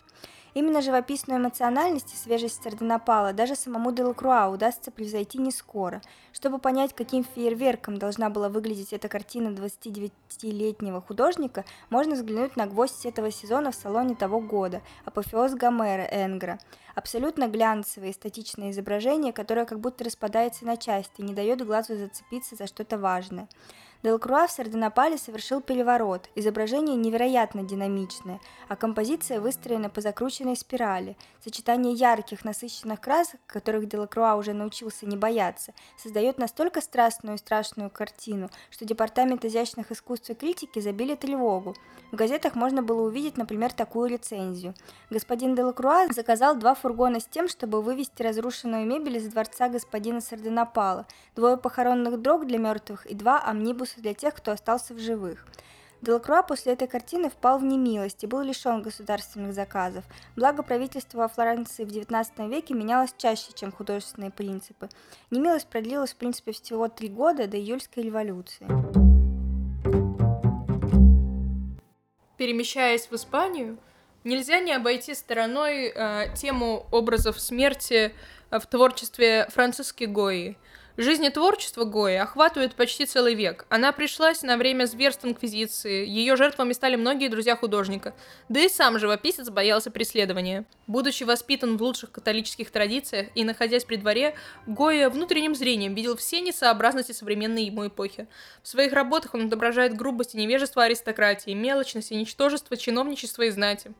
Именно 0.57 0.81
живописную 0.81 1.39
эмоциональность 1.39 2.11
и 2.15 2.17
свежесть 2.17 2.63
Сардонапала 2.63 3.31
даже 3.31 3.55
самому 3.55 3.91
Делакруа 3.91 4.47
удастся 4.47 4.89
превзойти 4.89 5.37
не 5.37 5.51
скоро. 5.51 6.01
Чтобы 6.33 6.57
понять, 6.57 6.95
каким 6.95 7.23
фейерверком 7.23 7.99
должна 7.99 8.31
была 8.31 8.49
выглядеть 8.49 8.91
эта 8.91 9.07
картина 9.07 9.49
29-летнего 9.49 10.99
художника, 10.99 11.63
можно 11.91 12.15
взглянуть 12.15 12.55
на 12.55 12.65
гвоздь 12.65 13.05
этого 13.05 13.29
сезона 13.29 13.69
в 13.69 13.75
салоне 13.75 14.15
того 14.15 14.39
года– 14.39 14.81
апофеоз 15.05 15.53
Гомера 15.53 16.07
Энгра. 16.09 16.57
Абсолютно 16.95 17.47
глянцевое 17.47 18.09
эстетичное 18.09 18.71
изображение, 18.71 19.33
которое 19.33 19.67
как 19.67 19.79
будто 19.79 20.05
распадается 20.05 20.65
на 20.65 20.75
части, 20.75 21.21
не 21.21 21.35
дает 21.35 21.63
глазу 21.63 21.95
зацепиться 21.95 22.55
за 22.55 22.65
что-то 22.65 22.97
важное. 22.97 23.47
Делкруа 24.03 24.47
в 24.47 24.51
Сардонапале 24.51 25.17
совершил 25.17 25.61
переворот. 25.61 26.29
Изображение 26.35 26.95
невероятно 26.95 27.63
динамичное, 27.63 28.39
а 28.67 28.75
композиция 28.75 29.41
выстроена 29.41 29.89
по 29.89 30.01
закрученной 30.01 30.55
спирали. 30.55 31.17
Сочетание 31.43 31.93
ярких, 31.93 32.45
насыщенных 32.45 33.01
красок, 33.01 33.39
которых 33.47 33.87
Делакруа 33.87 34.35
уже 34.35 34.53
научился 34.53 35.05
не 35.05 35.17
бояться, 35.17 35.73
создает 35.97 36.37
настолько 36.37 36.81
страстную 36.81 37.35
и 37.35 37.39
страшную 37.39 37.89
картину, 37.89 38.49
что 38.69 38.85
Департамент 38.85 39.43
изящных 39.45 39.91
искусств 39.91 40.29
и 40.29 40.35
критики 40.35 40.79
забили 40.79 41.15
тревогу. 41.15 41.75
В 42.11 42.15
газетах 42.15 42.55
можно 42.55 42.83
было 42.83 43.01
увидеть, 43.01 43.37
например, 43.37 43.73
такую 43.73 44.09
рецензию. 44.09 44.75
Господин 45.09 45.55
Делакруа 45.55 46.07
заказал 46.13 46.55
два 46.55 46.75
фургона 46.75 47.19
с 47.19 47.25
тем, 47.25 47.47
чтобы 47.47 47.81
вывести 47.81 48.21
разрушенную 48.21 48.85
мебель 48.85 49.17
из 49.17 49.27
дворца 49.27 49.69
господина 49.69 50.21
Сардонапала, 50.21 51.05
двое 51.37 51.55
похоронных 51.55 52.19
дрог 52.19 52.47
для 52.47 52.57
мертвых 52.57 53.05
и 53.05 53.13
два 53.13 53.39
амнибуса 53.39 54.01
для 54.01 54.15
тех, 54.15 54.33
кто 54.33 54.51
остался 54.51 54.95
в 54.95 54.99
живых. 54.99 55.45
Делакруа 56.01 56.41
после 56.41 56.73
этой 56.73 56.87
картины 56.87 57.29
впал 57.29 57.59
в 57.59 57.63
немилость 57.63 58.23
и 58.23 58.27
был 58.27 58.41
лишен 58.41 58.81
государственных 58.81 59.53
заказов. 59.53 60.03
Благо 60.35 60.63
правительство 60.63 61.19
во 61.19 61.27
Флоренции 61.27 61.85
в 61.85 61.89
XIX 61.89 62.49
веке 62.49 62.73
менялось 62.73 63.13
чаще, 63.17 63.51
чем 63.53 63.71
художественные 63.71 64.31
принципы. 64.31 64.89
Немилость 65.29 65.67
продлилась 65.67 66.13
в 66.13 66.15
принципе 66.15 66.51
всего 66.53 66.87
три 66.87 67.07
года 67.07 67.47
до 67.47 67.57
июльской 67.57 68.03
революции. 68.03 68.65
Перемещаясь 72.37 73.07
в 73.07 73.13
Испанию, 73.13 73.77
нельзя 74.23 74.59
не 74.59 74.73
обойти 74.73 75.13
стороной 75.13 75.91
э, 75.93 76.33
тему 76.35 76.87
образов 76.91 77.39
смерти 77.39 78.13
в 78.49 78.65
творчестве 78.65 79.47
Франциски 79.51 80.05
Гои– 80.05 80.57
Жизнь 80.99 81.23
и 81.25 81.29
творчество 81.29 81.83
Гои 81.83 82.15
охватывает 82.15 82.73
почти 82.73 83.05
целый 83.05 83.35
век. 83.35 83.67
Она 83.69 83.91
пришлась 83.91 84.41
на 84.41 84.57
время 84.57 84.85
зверств 84.85 85.23
Инквизиции, 85.25 86.07
ее 86.07 86.35
жертвами 86.35 86.73
стали 86.73 86.95
многие 86.95 87.27
друзья 87.27 87.55
художника, 87.55 88.15
да 88.49 88.61
и 88.61 88.67
сам 88.67 88.97
живописец 88.97 89.51
боялся 89.51 89.91
преследования. 89.91 90.65
Будучи 90.87 91.23
воспитан 91.23 91.77
в 91.77 91.83
лучших 91.83 92.11
католических 92.11 92.71
традициях 92.71 93.27
и 93.35 93.43
находясь 93.43 93.85
при 93.85 93.97
дворе, 93.97 94.33
Гоя 94.65 95.11
внутренним 95.11 95.53
зрением 95.53 95.93
видел 95.93 96.17
все 96.17 96.41
несообразности 96.41 97.11
современной 97.11 97.65
ему 97.65 97.85
эпохи. 97.85 98.27
В 98.63 98.67
своих 98.67 98.91
работах 98.91 99.35
он 99.35 99.45
отображает 99.45 99.95
грубость 99.95 100.33
и 100.33 100.39
невежество 100.39 100.83
аристократии, 100.83 101.51
мелочность 101.51 102.11
и 102.11 102.15
ничтожество 102.15 102.75
чиновничества 102.75 103.43
и 103.43 103.51
знати. 103.51 103.93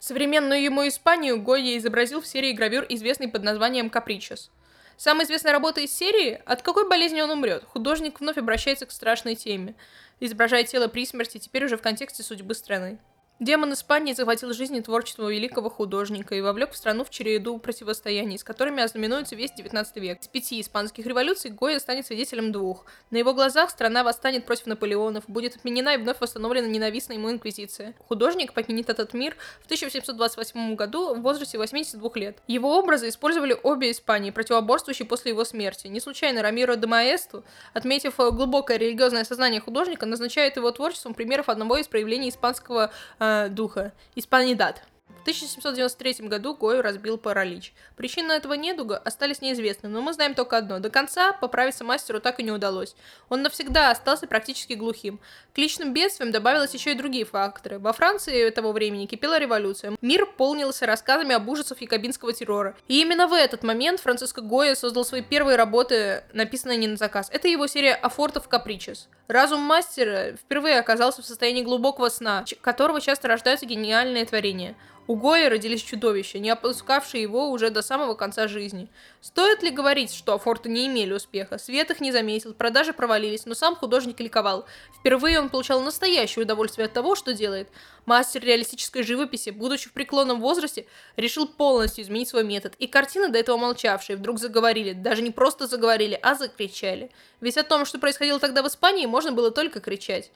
Современную 0.00 0.62
ему 0.62 0.88
Испанию 0.88 1.42
Гойя 1.42 1.76
изобразил 1.76 2.22
в 2.22 2.26
серии 2.26 2.52
гравюр, 2.52 2.86
известной 2.88 3.28
под 3.28 3.42
названием 3.42 3.90
«Капричес». 3.90 4.50
Самая 4.96 5.26
известная 5.26 5.52
работа 5.52 5.80
из 5.82 5.92
серии 5.92 6.40
«От 6.46 6.62
какой 6.62 6.88
болезни 6.88 7.20
он 7.20 7.30
умрет?» 7.30 7.64
Художник 7.64 8.20
вновь 8.20 8.38
обращается 8.38 8.86
к 8.86 8.90
страшной 8.90 9.34
теме, 9.34 9.74
изображая 10.20 10.64
тело 10.64 10.88
при 10.88 11.04
смерти, 11.04 11.38
теперь 11.38 11.66
уже 11.66 11.76
в 11.76 11.82
контексте 11.82 12.22
судьбы 12.22 12.54
страны. 12.54 12.98
Демон 13.38 13.74
Испании 13.74 14.14
захватил 14.14 14.54
жизнь 14.54 14.76
и 14.76 14.80
творчество 14.80 15.28
великого 15.28 15.68
художника 15.68 16.34
и 16.34 16.40
вовлек 16.40 16.72
в 16.72 16.76
страну 16.76 17.04
в 17.04 17.10
череду 17.10 17.58
противостояний, 17.58 18.38
с 18.38 18.44
которыми 18.44 18.82
ознаменуется 18.82 19.36
весь 19.36 19.52
19 19.52 19.96
век. 19.96 20.22
С 20.22 20.26
пяти 20.26 20.58
испанских 20.58 21.04
революций 21.04 21.50
Гойя 21.50 21.78
станет 21.78 22.06
свидетелем 22.06 22.50
двух. 22.50 22.86
На 23.10 23.18
его 23.18 23.34
глазах 23.34 23.68
страна 23.68 24.04
восстанет 24.04 24.46
против 24.46 24.64
Наполеонов, 24.64 25.24
будет 25.28 25.54
отменена 25.54 25.96
и 25.96 25.98
вновь 25.98 26.18
восстановлена 26.18 26.66
ненавистная 26.66 27.18
ему 27.18 27.30
инквизиция. 27.30 27.92
Художник 28.08 28.54
покинет 28.54 28.88
этот 28.88 29.12
мир 29.12 29.36
в 29.60 29.66
1728 29.66 30.74
году 30.74 31.14
в 31.14 31.20
возрасте 31.20 31.58
82 31.58 32.10
лет. 32.14 32.38
Его 32.46 32.78
образы 32.78 33.10
использовали 33.10 33.54
обе 33.62 33.90
Испании, 33.90 34.30
противоборствующие 34.30 35.06
после 35.06 35.32
его 35.32 35.44
смерти. 35.44 35.88
Не 35.88 36.00
случайно 36.00 36.40
Рамиро 36.40 36.76
де 36.76 36.86
Маэсту, 36.86 37.44
отметив 37.74 38.16
глубокое 38.16 38.78
религиозное 38.78 39.24
сознание 39.24 39.60
художника, 39.60 40.06
назначает 40.06 40.56
его 40.56 40.70
творчеством 40.70 41.12
примеров 41.12 41.50
одного 41.50 41.76
из 41.76 41.86
проявлений 41.86 42.30
испанского 42.30 42.90
э, 43.18 43.25
э, 43.26 43.48
духа, 43.48 43.92
испанидат. 44.14 44.82
В 44.95 44.95
1793 45.26 46.28
году 46.28 46.54
Гою 46.54 46.82
разбил 46.82 47.18
паралич. 47.18 47.72
Причины 47.96 48.30
этого 48.30 48.54
недуга 48.54 48.96
остались 48.96 49.40
неизвестны, 49.40 49.88
но 49.88 50.00
мы 50.00 50.12
знаем 50.12 50.36
только 50.36 50.56
одно. 50.56 50.78
До 50.78 50.88
конца 50.88 51.32
поправиться 51.32 51.82
мастеру 51.82 52.20
так 52.20 52.38
и 52.38 52.44
не 52.44 52.52
удалось. 52.52 52.94
Он 53.28 53.42
навсегда 53.42 53.90
остался 53.90 54.28
практически 54.28 54.74
глухим. 54.74 55.18
К 55.52 55.58
личным 55.58 55.92
бедствиям 55.92 56.30
добавилось 56.30 56.74
еще 56.74 56.92
и 56.92 56.94
другие 56.94 57.24
факторы. 57.24 57.80
Во 57.80 57.92
Франции 57.92 58.50
того 58.50 58.70
времени 58.70 59.06
кипела 59.06 59.40
революция. 59.40 59.96
Мир 60.00 60.26
полнился 60.26 60.86
рассказами 60.86 61.34
об 61.34 61.48
ужасах 61.48 61.80
якобинского 61.80 62.32
террора. 62.32 62.76
И 62.86 63.00
именно 63.00 63.26
в 63.26 63.32
этот 63.32 63.64
момент 63.64 63.98
Франциско 63.98 64.42
Гоя 64.42 64.76
создал 64.76 65.04
свои 65.04 65.22
первые 65.22 65.56
работы, 65.56 66.22
написанные 66.34 66.78
не 66.78 66.86
на 66.86 66.96
заказ. 66.96 67.30
Это 67.32 67.48
его 67.48 67.66
серия 67.66 67.94
«Афортов 67.94 68.46
Капричес». 68.46 69.08
Разум 69.26 69.60
мастера 69.60 70.36
впервые 70.36 70.78
оказался 70.78 71.20
в 71.20 71.26
состоянии 71.26 71.62
глубокого 71.62 72.10
сна, 72.10 72.44
которого 72.60 73.00
часто 73.00 73.26
рождаются 73.26 73.66
гениальные 73.66 74.24
творения. 74.24 74.76
У 75.08 75.14
Гоя 75.14 75.48
родились 75.48 75.82
чудовища, 75.82 76.40
не 76.40 76.50
опускавшие 76.50 77.22
его 77.22 77.50
уже 77.50 77.70
до 77.70 77.80
самого 77.80 78.14
конца 78.14 78.48
жизни. 78.48 78.88
Стоит 79.20 79.62
ли 79.62 79.70
говорить, 79.70 80.12
что 80.12 80.34
Афорты 80.34 80.68
не 80.68 80.88
имели 80.88 81.12
успеха? 81.12 81.58
Свет 81.58 81.92
их 81.92 82.00
не 82.00 82.10
заметил, 82.10 82.54
продажи 82.54 82.92
провалились, 82.92 83.46
но 83.46 83.54
сам 83.54 83.76
художник 83.76 84.18
ликовал. 84.18 84.66
Впервые 84.98 85.38
он 85.38 85.48
получал 85.48 85.80
настоящее 85.80 86.44
удовольствие 86.44 86.86
от 86.86 86.92
того, 86.92 87.14
что 87.14 87.34
делает. 87.34 87.68
Мастер 88.04 88.42
реалистической 88.42 89.04
живописи, 89.04 89.50
будучи 89.50 89.88
в 89.88 89.92
преклонном 89.92 90.40
возрасте, 90.40 90.86
решил 91.16 91.46
полностью 91.46 92.02
изменить 92.02 92.28
свой 92.28 92.42
метод. 92.42 92.74
И 92.80 92.88
картины, 92.88 93.28
до 93.28 93.38
этого 93.38 93.56
молчавшие, 93.56 94.16
вдруг 94.16 94.40
заговорили. 94.40 94.92
Даже 94.92 95.22
не 95.22 95.30
просто 95.30 95.68
заговорили, 95.68 96.18
а 96.20 96.34
закричали. 96.34 97.12
Ведь 97.40 97.56
о 97.56 97.62
том, 97.62 97.86
что 97.86 98.00
происходило 98.00 98.40
тогда 98.40 98.60
в 98.64 98.66
Испании, 98.66 99.06
можно 99.06 99.30
было 99.30 99.52
только 99.52 99.78
кричать. 99.78 100.32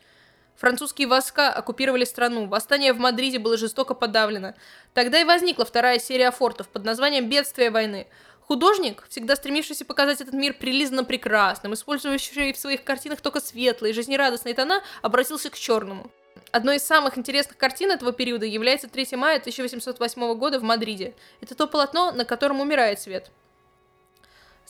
Французские 0.61 1.09
войска 1.09 1.51
оккупировали 1.51 2.05
страну, 2.05 2.47
восстание 2.47 2.93
в 2.93 2.99
Мадриде 2.99 3.39
было 3.39 3.57
жестоко 3.57 3.95
подавлено. 3.95 4.53
Тогда 4.93 5.19
и 5.19 5.25
возникла 5.25 5.65
вторая 5.65 5.99
серия 5.99 6.31
фортов 6.31 6.69
под 6.69 6.85
названием 6.85 7.31
«Бедствие 7.31 7.71
войны». 7.71 8.07
Художник, 8.43 9.07
всегда 9.09 9.37
стремившийся 9.37 9.87
показать 9.87 10.21
этот 10.21 10.35
мир 10.35 10.53
прилизанно 10.53 11.03
прекрасным, 11.03 11.73
использующий 11.73 12.53
в 12.53 12.59
своих 12.59 12.85
картинах 12.85 13.23
только 13.23 13.41
светлые, 13.41 13.95
жизнерадостные 13.95 14.55
тона, 14.55 14.83
обратился 15.01 15.49
к 15.49 15.57
черному. 15.57 16.11
Одной 16.53 16.77
из 16.77 16.83
самых 16.83 17.17
интересных 17.17 17.57
картин 17.57 17.91
этого 17.91 18.13
периода 18.13 18.45
является 18.45 18.87
3 18.87 19.17
мая 19.17 19.39
1808 19.39 20.35
года 20.35 20.61
в 20.61 20.63
Мадриде. 20.63 21.15
Это 21.41 21.55
то 21.55 21.69
полотно, 21.69 22.13
на 22.13 22.27
котором 22.27 22.61
умирает 22.61 23.01
свет. 23.01 23.31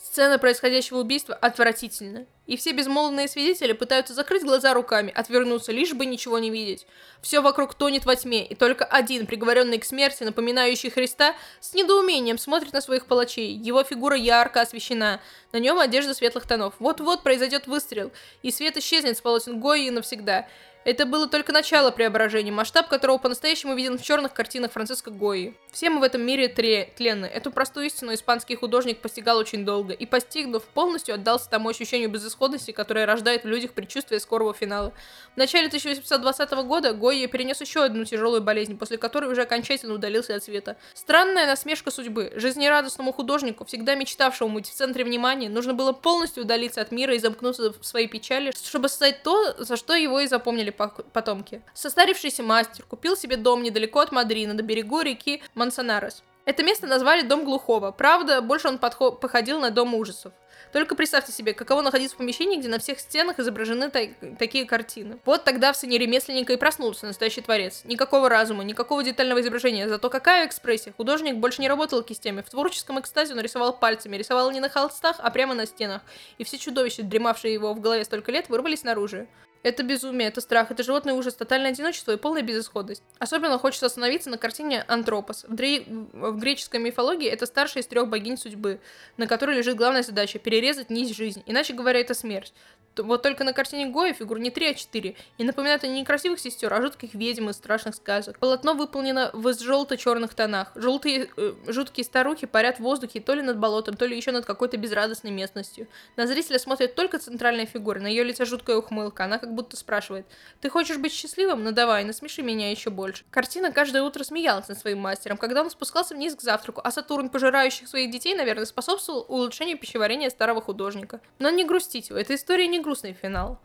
Сцена 0.03 0.39
происходящего 0.39 0.97
убийства 0.97 1.35
отвратительна. 1.35 2.25
И 2.47 2.57
все 2.57 2.71
безмолвные 2.71 3.27
свидетели 3.27 3.71
пытаются 3.71 4.15
закрыть 4.15 4.43
глаза 4.43 4.73
руками, 4.73 5.13
отвернуться, 5.15 5.71
лишь 5.71 5.93
бы 5.93 6.07
ничего 6.07 6.39
не 6.39 6.49
видеть. 6.49 6.87
Все 7.21 7.39
вокруг 7.39 7.75
тонет 7.75 8.05
во 8.05 8.15
тьме, 8.15 8.43
и 8.43 8.55
только 8.55 8.83
один, 8.83 9.27
приговоренный 9.27 9.77
к 9.77 9.85
смерти, 9.85 10.23
напоминающий 10.23 10.89
Христа, 10.89 11.35
с 11.59 11.75
недоумением 11.75 12.39
смотрит 12.39 12.73
на 12.73 12.81
своих 12.81 13.05
палачей. 13.05 13.53
Его 13.53 13.83
фигура 13.83 14.17
ярко 14.17 14.61
освещена, 14.61 15.21
на 15.51 15.57
нем 15.57 15.77
одежда 15.77 16.15
светлых 16.15 16.47
тонов. 16.47 16.73
Вот-вот 16.79 17.21
произойдет 17.21 17.67
выстрел, 17.67 18.11
и 18.41 18.49
свет 18.49 18.77
исчезнет 18.77 19.17
с 19.17 19.21
полотен 19.21 19.59
Гои 19.59 19.89
навсегда. 19.89 20.47
Это 20.83 21.05
было 21.05 21.27
только 21.27 21.53
начало 21.53 21.91
преображения, 21.91 22.51
масштаб 22.51 22.87
которого 22.87 23.19
по-настоящему 23.19 23.75
виден 23.75 23.99
в 23.99 24.01
черных 24.01 24.33
картинах 24.33 24.71
Франциско 24.71 25.11
Гои. 25.11 25.53
Все 25.71 25.91
мы 25.91 25.99
в 25.99 26.03
этом 26.03 26.23
мире 26.23 26.47
тре 26.47 26.91
тленны. 26.97 27.27
Эту 27.27 27.51
простую 27.51 27.85
истину 27.85 28.15
испанский 28.15 28.55
художник 28.55 28.99
постигал 28.99 29.37
очень 29.37 29.63
долго, 29.63 29.93
и 29.93 30.07
постигнув, 30.07 30.63
полностью 30.63 31.13
отдался 31.13 31.49
тому 31.51 31.69
ощущению 31.69 32.09
безысходности, 32.09 32.71
которое 32.71 33.05
рождает 33.05 33.43
в 33.43 33.47
людях 33.47 33.73
предчувствие 33.73 34.19
скорого 34.19 34.55
финала. 34.55 34.91
В 35.35 35.37
начале 35.37 35.67
1820 35.67 36.51
года 36.65 36.93
Гойи 36.93 37.27
перенес 37.27 37.61
еще 37.61 37.83
одну 37.83 38.03
тяжелую 38.03 38.41
болезнь, 38.41 38.75
после 38.75 38.97
которой 38.97 39.31
уже 39.31 39.43
окончательно 39.43 39.93
удалился 39.93 40.35
от 40.35 40.43
света. 40.43 40.77
Странная 40.95 41.45
насмешка 41.45 41.91
судьбы. 41.91 42.33
Жизнерадостному 42.35 43.13
художнику, 43.13 43.65
всегда 43.65 43.93
мечтавшему 43.93 44.55
быть 44.55 44.67
в 44.67 44.73
центре 44.73 45.03
внимания, 45.03 45.47
нужно 45.47 45.75
было 45.75 45.91
полностью 45.91 46.43
удалиться 46.43 46.81
от 46.81 46.91
мира 46.91 47.13
и 47.13 47.19
замкнуться 47.19 47.71
в 47.71 47.85
своей 47.85 48.07
печали, 48.07 48.51
чтобы 48.51 48.89
создать 48.89 49.21
то, 49.21 49.63
за 49.63 49.77
что 49.77 49.93
его 49.93 50.19
и 50.19 50.27
запомнили 50.27 50.70
потомки. 50.71 51.61
Состарившийся 51.73 52.43
мастер 52.43 52.85
купил 52.85 53.15
себе 53.15 53.37
дом 53.37 53.63
недалеко 53.63 53.99
от 53.99 54.11
Мадрина, 54.11 54.53
на 54.53 54.61
берегу 54.61 55.01
реки 55.01 55.41
Мансонарес. 55.53 56.23
Это 56.43 56.63
место 56.63 56.87
назвали 56.87 57.21
Дом 57.21 57.45
Глухого. 57.45 57.91
Правда, 57.91 58.41
больше 58.41 58.67
он 58.67 58.79
походил 58.79 59.59
на 59.59 59.69
Дом 59.69 59.93
ужасов. 59.93 60.33
Только 60.73 60.95
представьте 60.95 61.31
себе, 61.31 61.53
каково 61.53 61.81
находиться 61.81 62.15
в 62.15 62.17
помещении, 62.17 62.57
где 62.57 62.69
на 62.69 62.79
всех 62.79 62.99
стенах 62.99 63.39
изображены 63.39 63.89
та- 63.89 64.35
такие 64.39 64.65
картины. 64.65 65.19
Вот 65.25 65.43
тогда 65.43 65.73
в 65.73 65.75
сцене 65.75 65.97
ремесленника 65.97 66.53
и 66.53 66.55
проснулся 66.55 67.05
настоящий 67.05 67.41
творец. 67.41 67.81
Никакого 67.83 68.29
разума, 68.29 68.63
никакого 68.63 69.03
детального 69.03 69.41
изображения, 69.41 69.87
зато 69.89 70.09
какая 70.09 70.47
экспрессия. 70.47 70.93
Художник 70.95 71.35
больше 71.35 71.61
не 71.61 71.67
работал 71.67 72.01
кистями. 72.03 72.41
В 72.41 72.49
творческом 72.49 72.99
экстазе 72.99 73.33
он 73.33 73.41
рисовал 73.41 73.77
пальцами, 73.77 74.17
рисовал 74.17 74.49
не 74.51 74.61
на 74.61 74.69
холстах, 74.69 75.17
а 75.19 75.29
прямо 75.29 75.53
на 75.53 75.65
стенах. 75.65 76.01
И 76.37 76.43
все 76.43 76.57
чудовища, 76.57 77.03
дремавшие 77.03 77.53
его 77.53 77.73
в 77.73 77.81
голове 77.81 78.05
столько 78.05 78.31
лет, 78.31 78.47
вырвались 78.49 78.83
наружу. 78.83 79.27
Это 79.63 79.83
безумие, 79.83 80.27
это 80.27 80.41
страх, 80.41 80.71
это 80.71 80.81
животный 80.81 81.13
ужас, 81.13 81.35
тотальное 81.35 81.71
одиночество 81.71 82.11
и 82.11 82.17
полная 82.17 82.41
безысходность. 82.41 83.03
Особенно 83.19 83.59
хочется 83.59 83.85
остановиться 83.85 84.29
на 84.29 84.37
картине 84.37 84.83
Антропос. 84.87 85.45
В, 85.47 85.53
дре... 85.53 85.83
в 85.87 86.37
греческой 86.39 86.79
мифологии 86.79 87.29
это 87.29 87.45
старшая 87.45 87.83
из 87.83 87.87
трех 87.87 88.07
богинь 88.07 88.37
судьбы, 88.37 88.79
на 89.17 89.27
которой 89.27 89.55
лежит 89.57 89.75
главная 89.75 90.03
задача– 90.03 90.39
перерезать 90.39 90.89
нить 90.89 91.15
жизни. 91.15 91.43
Иначе 91.45 91.73
говоря, 91.73 91.99
это 91.99 92.15
смерть. 92.15 92.53
Вот 92.97 93.21
только 93.21 93.43
на 93.43 93.53
картине 93.53 93.87
Гоя 93.87 94.13
фигур 94.13 94.39
не 94.39 94.51
три, 94.51 94.67
а 94.67 94.73
четыре. 94.73 95.15
И 95.37 95.43
напоминают 95.43 95.83
они 95.83 95.93
не 95.93 96.05
красивых 96.05 96.39
сестер, 96.39 96.73
а 96.73 96.81
жутких 96.81 97.13
ведьм 97.13 97.49
из 97.49 97.55
страшных 97.55 97.95
сказок. 97.95 98.39
Полотно 98.39 98.73
выполнено 98.73 99.29
в 99.33 99.53
желто-черных 99.53 100.33
тонах. 100.33 100.71
Желтые 100.75 101.29
э, 101.37 101.53
жуткие 101.67 102.03
старухи 102.03 102.47
парят 102.47 102.77
в 102.77 102.81
воздухе 102.81 103.21
то 103.21 103.33
ли 103.33 103.41
над 103.41 103.57
болотом, 103.57 103.95
то 103.95 104.05
ли 104.05 104.15
еще 104.15 104.31
над 104.31 104.45
какой-то 104.45 104.77
безрадостной 104.77 105.31
местностью. 105.31 105.87
На 106.17 106.27
зрителя 106.27 106.59
смотрит 106.59 106.95
только 106.95 107.19
центральная 107.19 107.65
фигура, 107.65 107.99
на 107.99 108.07
ее 108.07 108.23
лице 108.23 108.45
жуткая 108.45 108.77
ухмылка. 108.77 109.23
Она 109.23 109.37
как 109.37 109.53
будто 109.53 109.77
спрашивает, 109.77 110.25
ты 110.59 110.69
хочешь 110.69 110.97
быть 110.97 111.13
счастливым? 111.13 111.63
Ну 111.63 111.71
давай, 111.71 112.03
насмеши 112.03 112.41
меня 112.41 112.71
еще 112.71 112.89
больше. 112.89 113.23
Картина 113.31 113.71
каждое 113.71 114.03
утро 114.03 114.23
смеялась 114.23 114.67
над 114.67 114.77
своим 114.77 114.99
мастером, 114.99 115.37
когда 115.37 115.61
он 115.61 115.69
спускался 115.69 116.15
вниз 116.15 116.35
к 116.35 116.41
завтраку, 116.41 116.81
а 116.83 116.91
Сатурн, 116.91 117.29
пожирающих 117.29 117.87
своих 117.87 118.11
детей, 118.11 118.35
наверное, 118.35 118.65
способствовал 118.65 119.25
улучшению 119.27 119.77
пищеварения 119.77 120.29
старого 120.29 120.61
художника. 120.61 121.21
Но 121.39 121.49
не 121.49 121.63
грустите, 121.63 122.13
эта 122.13 122.35
история 122.35 122.67
не 122.67 122.80
грустный 122.81 123.13
финал. 123.13 123.59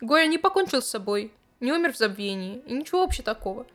Гоя 0.00 0.26
не 0.26 0.38
покончил 0.38 0.82
с 0.82 0.86
собой, 0.86 1.32
не 1.60 1.72
умер 1.72 1.92
в 1.92 1.96
забвении, 1.96 2.62
и 2.66 2.74
ничего 2.74 3.00
вообще 3.00 3.22
такого. 3.22 3.66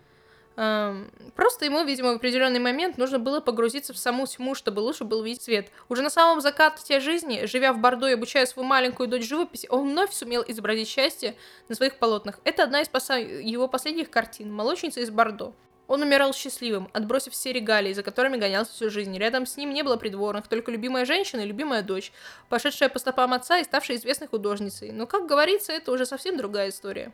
Эм, 0.61 1.09
просто 1.35 1.63
ему, 1.63 1.85
видимо, 1.85 2.11
в 2.11 2.15
определенный 2.17 2.59
момент 2.59 2.97
нужно 2.97 3.17
было 3.17 3.39
погрузиться 3.39 3.93
в 3.93 3.97
саму 3.97 4.27
тьму, 4.27 4.55
чтобы 4.55 4.81
лучше 4.81 5.05
был 5.05 5.23
видеть 5.23 5.43
свет. 5.43 5.71
Уже 5.87 6.01
на 6.01 6.09
самом 6.09 6.41
закате 6.41 6.99
жизни, 6.99 7.45
живя 7.45 7.71
в 7.71 7.79
Бордо 7.79 8.09
и 8.09 8.13
обучая 8.13 8.45
свою 8.45 8.67
маленькую 8.67 9.07
дочь 9.07 9.25
живописи, 9.25 9.67
он 9.69 9.89
вновь 9.89 10.11
сумел 10.11 10.43
изобразить 10.45 10.89
счастье 10.89 11.35
на 11.69 11.75
своих 11.75 11.97
полотнах. 11.97 12.39
Это 12.43 12.63
одна 12.63 12.81
из 12.81 12.89
поса- 12.89 13.17
его 13.19 13.69
последних 13.69 14.09
картин 14.09 14.51
«Молочница 14.51 14.99
из 14.99 15.09
Бордо». 15.09 15.53
Он 15.89 16.04
умирал 16.04 16.34
счастливым, 16.34 16.88
отбросив 16.93 17.34
все 17.34 17.52
регалии, 17.52 17.93
за 17.93 18.04
которыми 18.04 18.38
гонялся 18.38 18.71
всю 18.71 18.91
жизнь. 18.91 19.17
Рядом 19.17 19.47
с 19.47 19.58
ним 19.58 19.73
не 19.73 19.82
было 19.82 19.97
придворных, 19.97 20.47
только 20.47 20.71
любимая 20.71 21.04
женщина 21.04 21.41
и 21.41 21.47
любимая 21.47 21.82
дочь, 21.82 22.13
пошедшая 22.47 22.89
по 22.89 22.99
стопам 22.99 23.34
отца 23.34 23.58
и 23.58 23.63
ставшая 23.63 23.97
известной 23.97 24.28
художницей. 24.28 24.91
Но, 24.91 25.08
как 25.08 25.25
говорится, 25.25 25.73
это 25.73 25.91
уже 25.91 26.06
совсем 26.06 26.38
другая 26.38 26.69
история. 26.69 27.12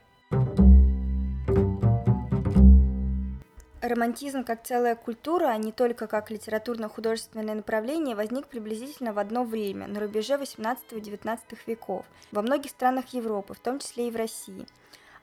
Романтизм 3.82 4.44
как 4.44 4.64
целая 4.64 4.96
культура, 4.96 5.46
а 5.46 5.58
не 5.58 5.72
только 5.72 6.08
как 6.08 6.30
литературно-художественное 6.30 7.56
направление, 7.56 8.16
возник 8.16 8.48
приблизительно 8.48 9.14
в 9.14 9.20
одно 9.20 9.46
время, 9.46 9.88
на 9.88 10.02
рубеже 10.02 10.34
18-19 10.34 11.40
веков, 11.66 12.06
во 12.34 12.42
многих 12.42 12.72
странах 12.72 13.14
Европы, 13.14 13.54
в 13.54 13.60
том 13.60 13.80
числе 13.80 14.10
и 14.10 14.12
в 14.12 14.18
России. 14.18 14.66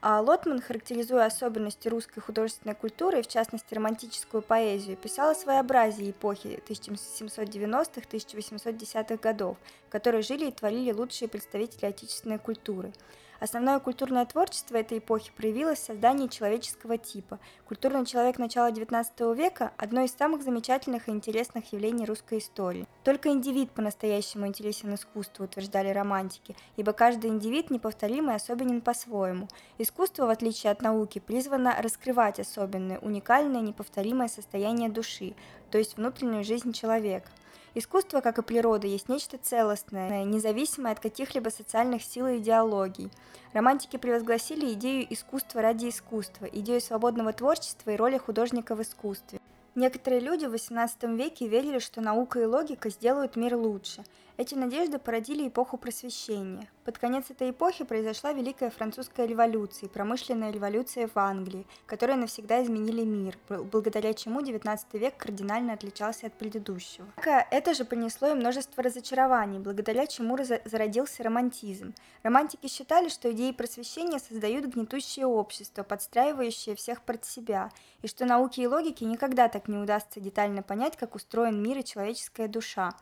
А 0.05 0.19
Лотман, 0.19 0.59
характеризуя 0.59 1.27
особенности 1.27 1.87
русской 1.87 2.19
художественной 2.19 2.75
культуры, 2.75 3.21
в 3.21 3.27
частности 3.29 3.73
романтическую 3.73 4.43
поэзию, 4.43 4.97
писал 4.97 5.31
о 5.31 5.35
своеобразии 5.35 6.11
эпохи 6.11 6.61
1790-1810-х 6.67 9.15
годов, 9.15 9.55
в 9.87 9.89
которой 9.89 10.21
жили 10.21 10.49
и 10.49 10.51
творили 10.51 10.91
лучшие 10.91 11.29
представители 11.29 11.85
отечественной 11.85 12.37
культуры– 12.37 12.91
Основное 13.43 13.79
культурное 13.79 14.25
творчество 14.25 14.77
этой 14.77 14.99
эпохи 14.99 15.29
проявилось 15.35 15.79
в 15.79 15.83
создании 15.83 16.27
человеческого 16.27 16.97
типа. 16.97 17.39
Культурный 17.67 18.05
человек 18.05 18.39
начала 18.39 18.71
XIX 18.71 19.35
века– 19.35 19.73
одно 19.77 19.99
из 19.99 20.13
самых 20.13 20.43
замечательных 20.43 21.09
и 21.09 21.11
интересных 21.11 21.73
явлений 21.73 22.05
русской 22.05 22.37
истории. 22.37 22.87
Только 23.03 23.27
индивид 23.31 23.71
по-настоящему 23.71 24.47
интересен 24.47 24.95
искусству, 24.95 25.43
утверждали 25.43 25.89
романтики, 25.89 26.55
ибо 26.77 26.93
каждый 26.93 27.31
индивид 27.31 27.69
неповторим 27.69 28.31
и 28.31 28.33
особенен 28.33 28.79
по-своему. 28.79 29.49
Искусство, 29.77 30.25
в 30.25 30.29
отличие 30.29 30.71
от 30.71 30.81
науки, 30.81 31.19
призвано 31.19 31.75
раскрывать 31.81 32.39
особенное, 32.39 32.99
уникальное, 32.99 33.59
неповторимое 33.59 34.29
состояние 34.29 34.87
души, 34.87 35.35
то 35.69 35.77
есть 35.77 35.97
внутреннюю 35.97 36.45
жизнь 36.45 36.71
человека. 36.71 37.27
Искусство, 37.75 38.21
как 38.21 38.37
и 38.37 38.43
природа, 38.43 38.85
есть 38.85 39.09
нечто 39.09 39.39
целостное, 39.39 40.23
независимое 40.25 40.91
от 40.93 40.99
каких-либо 40.99 41.49
социальных 41.49 42.03
сил 42.03 42.27
и 42.27 42.37
идеологий. 42.37 43.09
Романтики 43.51 43.97
превозгласили 43.97 44.73
идею 44.73 45.11
искусства 45.11 45.63
ради 45.63 45.89
искусства, 45.89 46.45
идею 46.45 46.81
свободного 46.81 47.33
творчества 47.33 47.89
и 47.89 47.95
роли 47.95 48.19
художника 48.19 48.75
в 48.75 48.81
искусстве. 48.83 49.39
Некоторые 49.73 50.19
люди 50.19 50.45
в 50.45 50.53
XVIII 50.53 51.15
веке 51.15 51.47
верили, 51.47 51.79
что 51.79 51.99
наука 51.99 52.39
и 52.39 52.45
логика 52.45 52.91
сделают 52.91 53.35
мир 53.35 53.55
лучше– 53.55 54.03
эти 54.37 54.55
надежды 54.55 54.97
породили 54.97 55.47
эпоху 55.47 55.77
просвещения. 55.77 56.67
Под 56.85 56.97
конец 56.97 57.29
этой 57.29 57.51
эпохи 57.51 57.83
произошла 57.83 58.33
Великая 58.33 58.69
Французская 58.71 59.25
революция 59.25 59.87
и 59.87 59.91
промышленная 59.91 60.51
революция 60.51 61.07
в 61.07 61.17
Англии, 61.17 61.67
которые 61.85 62.17
навсегда 62.17 62.63
изменили 62.63 63.03
мир, 63.03 63.37
благодаря 63.47 64.13
чему 64.13 64.41
XIX 64.41 64.79
век 64.93 65.15
кардинально 65.17 65.73
отличался 65.73 66.27
от 66.27 66.33
предыдущего. 66.33 67.07
Это 67.51 67.73
же 67.73 67.85
принесло 67.85 68.29
и 68.29 68.33
множество 68.33 68.83
разочарований, 68.83 69.59
благодаря 69.59 70.07
чему 70.07 70.37
зародился 70.65 71.23
романтизм. 71.23 71.93
Романтики 72.23 72.67
считали, 72.67 73.09
что 73.09 73.31
идеи 73.31 73.51
просвещения 73.51 74.19
создают 74.19 74.65
гнетущее 74.65 75.27
общество, 75.27 75.83
подстраивающее 75.83 76.75
всех 76.75 77.03
под 77.03 77.23
себя, 77.23 77.69
и 78.01 78.07
что 78.07 78.25
науке 78.25 78.63
и 78.63 78.67
логике 78.67 79.05
никогда 79.05 79.47
так 79.47 79.67
не 79.67 79.77
удастся 79.77 80.19
детально 80.19 80.63
понять, 80.63 80.97
как 80.97 81.15
устроен 81.15 81.61
мир 81.61 81.77
и 81.77 81.83
человеческая 81.83 82.47
душа. 82.47 82.93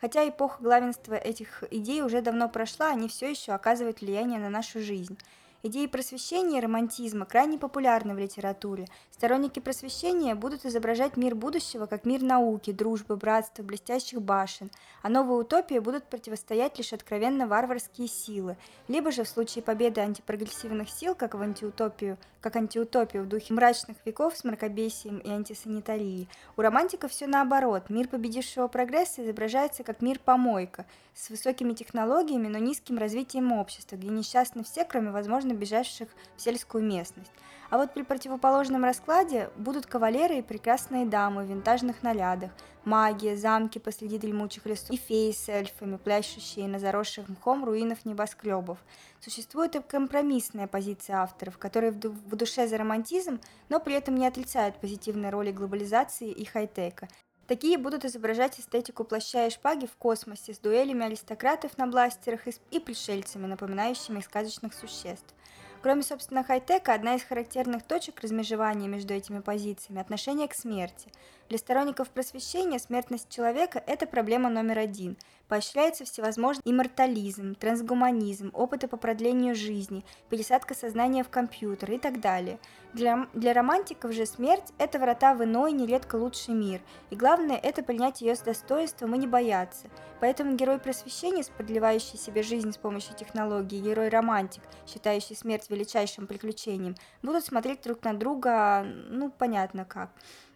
Хотя 0.00 0.26
эпоха 0.26 0.62
главенства 0.62 1.14
этих 1.14 1.62
идей 1.70 2.02
уже 2.02 2.22
давно 2.22 2.48
прошла, 2.48 2.88
они 2.90 3.06
все 3.08 3.30
еще 3.30 3.52
оказывают 3.52 4.00
влияние 4.00 4.38
на 4.38 4.48
нашу 4.48 4.80
жизнь. 4.80 5.18
Идеи 5.62 5.86
просвещения 5.86 6.56
и 6.56 6.60
романтизма 6.62 7.26
крайне 7.26 7.58
популярны 7.58 8.14
в 8.14 8.18
литературе. 8.18 8.86
Сторонники 9.10 9.60
просвещения 9.60 10.34
будут 10.34 10.64
изображать 10.64 11.18
мир 11.18 11.34
будущего 11.34 11.84
как 11.84 12.06
мир 12.06 12.22
науки, 12.22 12.72
дружбы, 12.72 13.16
братства, 13.16 13.62
блестящих 13.62 14.22
башен, 14.22 14.70
а 15.02 15.10
новые 15.10 15.40
утопии 15.40 15.78
будут 15.78 16.04
противостоять 16.04 16.78
лишь 16.78 16.94
откровенно 16.94 17.46
варварские 17.46 18.08
силы, 18.08 18.56
либо 18.88 19.12
же 19.12 19.24
в 19.24 19.28
случае 19.28 19.62
победы 19.62 20.00
антипрогрессивных 20.00 20.88
сил, 20.88 21.14
как 21.14 21.34
в 21.34 21.42
антиутопию, 21.42 22.16
как 22.40 22.56
антиутопию 22.56 23.24
в 23.24 23.28
духе 23.28 23.52
мрачных 23.52 23.98
веков 24.06 24.38
с 24.38 24.44
мракобесием 24.44 25.18
и 25.18 25.28
антисанитарией. 25.28 26.26
У 26.56 26.62
романтиков 26.62 27.10
все 27.10 27.26
наоборот. 27.26 27.90
Мир 27.90 28.08
победившего 28.08 28.66
прогресса 28.66 29.22
изображается 29.22 29.84
как 29.84 30.00
мир-помойка, 30.00 30.86
с 31.14 31.28
высокими 31.28 31.74
технологиями, 31.74 32.48
но 32.48 32.58
низким 32.58 32.96
развитием 32.96 33.52
общества, 33.52 33.96
где 33.96 34.08
несчастны 34.08 34.64
все, 34.64 34.84
кроме, 34.84 35.10
возможно, 35.10 35.49
безнадежно 35.50 35.70
бежавших 35.70 36.08
в 36.36 36.40
сельскую 36.40 36.84
местность. 36.84 37.32
А 37.70 37.78
вот 37.78 37.94
при 37.94 38.02
противоположном 38.02 38.84
раскладе 38.84 39.50
будут 39.56 39.86
кавалеры 39.86 40.38
и 40.38 40.42
прекрасные 40.42 41.06
дамы 41.06 41.44
в 41.44 41.48
винтажных 41.48 42.02
нарядах, 42.02 42.50
магия, 42.84 43.36
замки 43.36 43.78
посреди 43.78 44.18
дремучих 44.18 44.66
лесов 44.66 44.90
и 44.90 44.96
феи 44.96 45.30
с 45.30 45.48
эльфами, 45.48 45.96
пляшущие 45.96 46.66
на 46.66 46.78
заросших 46.78 47.28
мхом 47.28 47.64
руинах 47.64 48.04
небоскребов. 48.04 48.78
Существует 49.20 49.76
и 49.76 49.80
компромиссная 49.80 50.66
позиция 50.66 51.18
авторов, 51.18 51.58
которые 51.58 51.92
в 51.92 52.36
душе 52.36 52.66
за 52.66 52.76
романтизм, 52.76 53.38
но 53.68 53.78
при 53.78 53.94
этом 53.94 54.16
не 54.16 54.26
отрицают 54.26 54.80
позитивной 54.80 55.30
роли 55.30 55.52
глобализации 55.52 56.30
и 56.32 56.44
хай-тека. 56.44 57.08
Такие 57.50 57.78
будут 57.78 58.04
изображать 58.04 58.60
эстетику 58.60 59.02
плаща 59.02 59.48
и 59.48 59.50
шпаги 59.50 59.86
в 59.86 59.96
космосе 59.96 60.54
с 60.54 60.58
дуэлями 60.58 61.06
аристократов 61.06 61.76
на 61.78 61.88
бластерах 61.88 62.42
и 62.46 62.78
пришельцами, 62.78 63.46
напоминающими 63.46 64.20
сказочных 64.20 64.72
существ. 64.72 65.34
Кроме, 65.82 66.04
собственно, 66.04 66.44
хай-тека, 66.44 66.94
одна 66.94 67.16
из 67.16 67.24
характерных 67.24 67.82
точек 67.82 68.20
размежевания 68.20 68.86
между 68.86 69.14
этими 69.14 69.40
позициями– 69.40 70.00
отношение 70.00 70.46
к 70.46 70.54
смерти. 70.54 71.10
Для 71.50 71.58
сторонников 71.58 72.10
просвещения 72.10 72.78
смертность 72.78 73.28
человека– 73.28 73.82
это 73.88 74.06
проблема 74.06 74.48
номер 74.48 74.78
один. 74.78 75.16
Поощряется 75.48 76.04
всевозможный 76.04 76.62
иммортализм, 76.64 77.56
трансгуманизм, 77.56 78.52
опыты 78.54 78.86
по 78.86 78.96
продлению 78.96 79.56
жизни, 79.56 80.04
пересадка 80.28 80.74
сознания 80.74 81.24
в 81.24 81.28
компьютер 81.28 81.90
и 81.90 81.98
так 81.98 82.20
далее. 82.20 82.60
Для, 82.92 83.26
для 83.34 83.52
романтиков 83.52 84.12
же 84.12 84.26
смерть– 84.26 84.66
это 84.78 85.00
врата 85.00 85.34
в 85.34 85.42
иной, 85.42 85.72
нередко 85.72 86.14
лучший 86.14 86.54
мир. 86.54 86.80
И 87.10 87.16
главное– 87.16 87.56
это 87.62 87.82
принять 87.82 88.20
ее 88.20 88.36
с 88.36 88.42
достоинством 88.42 89.16
и 89.16 89.18
не 89.18 89.26
бояться. 89.26 89.88
Поэтому 90.20 90.54
герой 90.54 90.78
просвещения, 90.78 91.42
продлевающий 91.56 92.16
себе 92.16 92.44
жизнь 92.44 92.70
с 92.70 92.76
помощью 92.76 93.16
технологий, 93.16 93.80
герой-романтик, 93.80 94.62
считающий 94.86 95.34
смерть 95.34 95.68
величайшим 95.68 96.28
приключением, 96.28 96.94
будут 97.22 97.44
смотреть 97.44 97.82
друг 97.82 98.04
на 98.04 98.12
друга, 98.12 98.84
ну, 98.84 99.32
понятно 99.32 99.84
как 99.84 100.10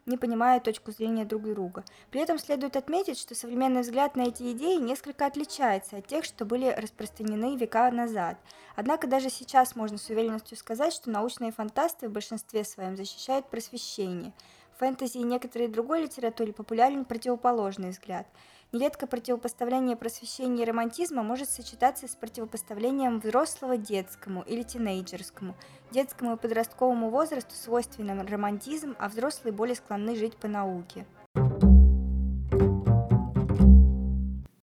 не 0.07 0.17
понимая 0.17 0.61
точку 0.61 0.93
зрения 0.93 1.25
друг 1.25 1.43
друга. 1.45 1.85
При 2.11 2.21
этом 2.21 2.39
следует 2.39 2.77
отметить, 2.77 3.19
что 3.19 3.35
современный 3.35 3.83
взгляд 3.83 4.17
на 4.17 4.23
эти 4.23 4.53
идеи 4.53 4.77
несколько 4.77 5.27
отличается 5.27 5.99
от 5.99 6.07
тех, 6.07 6.25
что 6.25 6.45
были 6.45 6.69
распространены 6.69 7.57
века 7.57 7.91
назад. 7.91 8.37
Однако 8.77 9.07
даже 9.07 9.31
сейчас 9.31 9.77
можно 9.77 9.99
с 9.99 10.09
уверенностью 10.11 10.57
сказать, 10.57 10.93
что 10.93 11.11
научные 11.11 11.53
фантасты 11.53 12.09
в 12.09 12.13
большинстве 12.13 12.65
своем 12.65 12.97
защищают 12.97 13.49
просвещение. 13.49 14.33
В 14.75 14.79
фэнтези 14.79 15.19
и 15.19 15.23
некоторой 15.23 15.69
другой 15.69 16.03
литературе 16.03 16.53
популярен 16.53 17.05
противоположный 17.05 17.91
взгляд– 17.91 18.27
Нередко 18.75 19.07
противопоставление 19.07 19.95
просвещения 19.95 20.65
и 20.65 20.67
романтизма 20.67 21.23
может 21.23 21.49
сочетаться 21.49 22.09
с 22.09 22.17
противопоставлением 22.17 23.21
взрослого 23.21 23.77
детскому 23.77 24.43
или 24.43 24.65
тинейджерскому. 24.65 25.55
Детскому 25.93 26.35
и 26.35 26.37
подростковому 26.37 27.09
возрасту 27.09 27.55
свойственен 27.55 28.27
романтизм, 28.27 28.97
а 28.99 29.09
взрослые 29.09 29.53
более 29.53 29.77
склонны 29.77 30.17
жить 30.17 30.37
по 30.37 30.49
науке. 30.49 31.07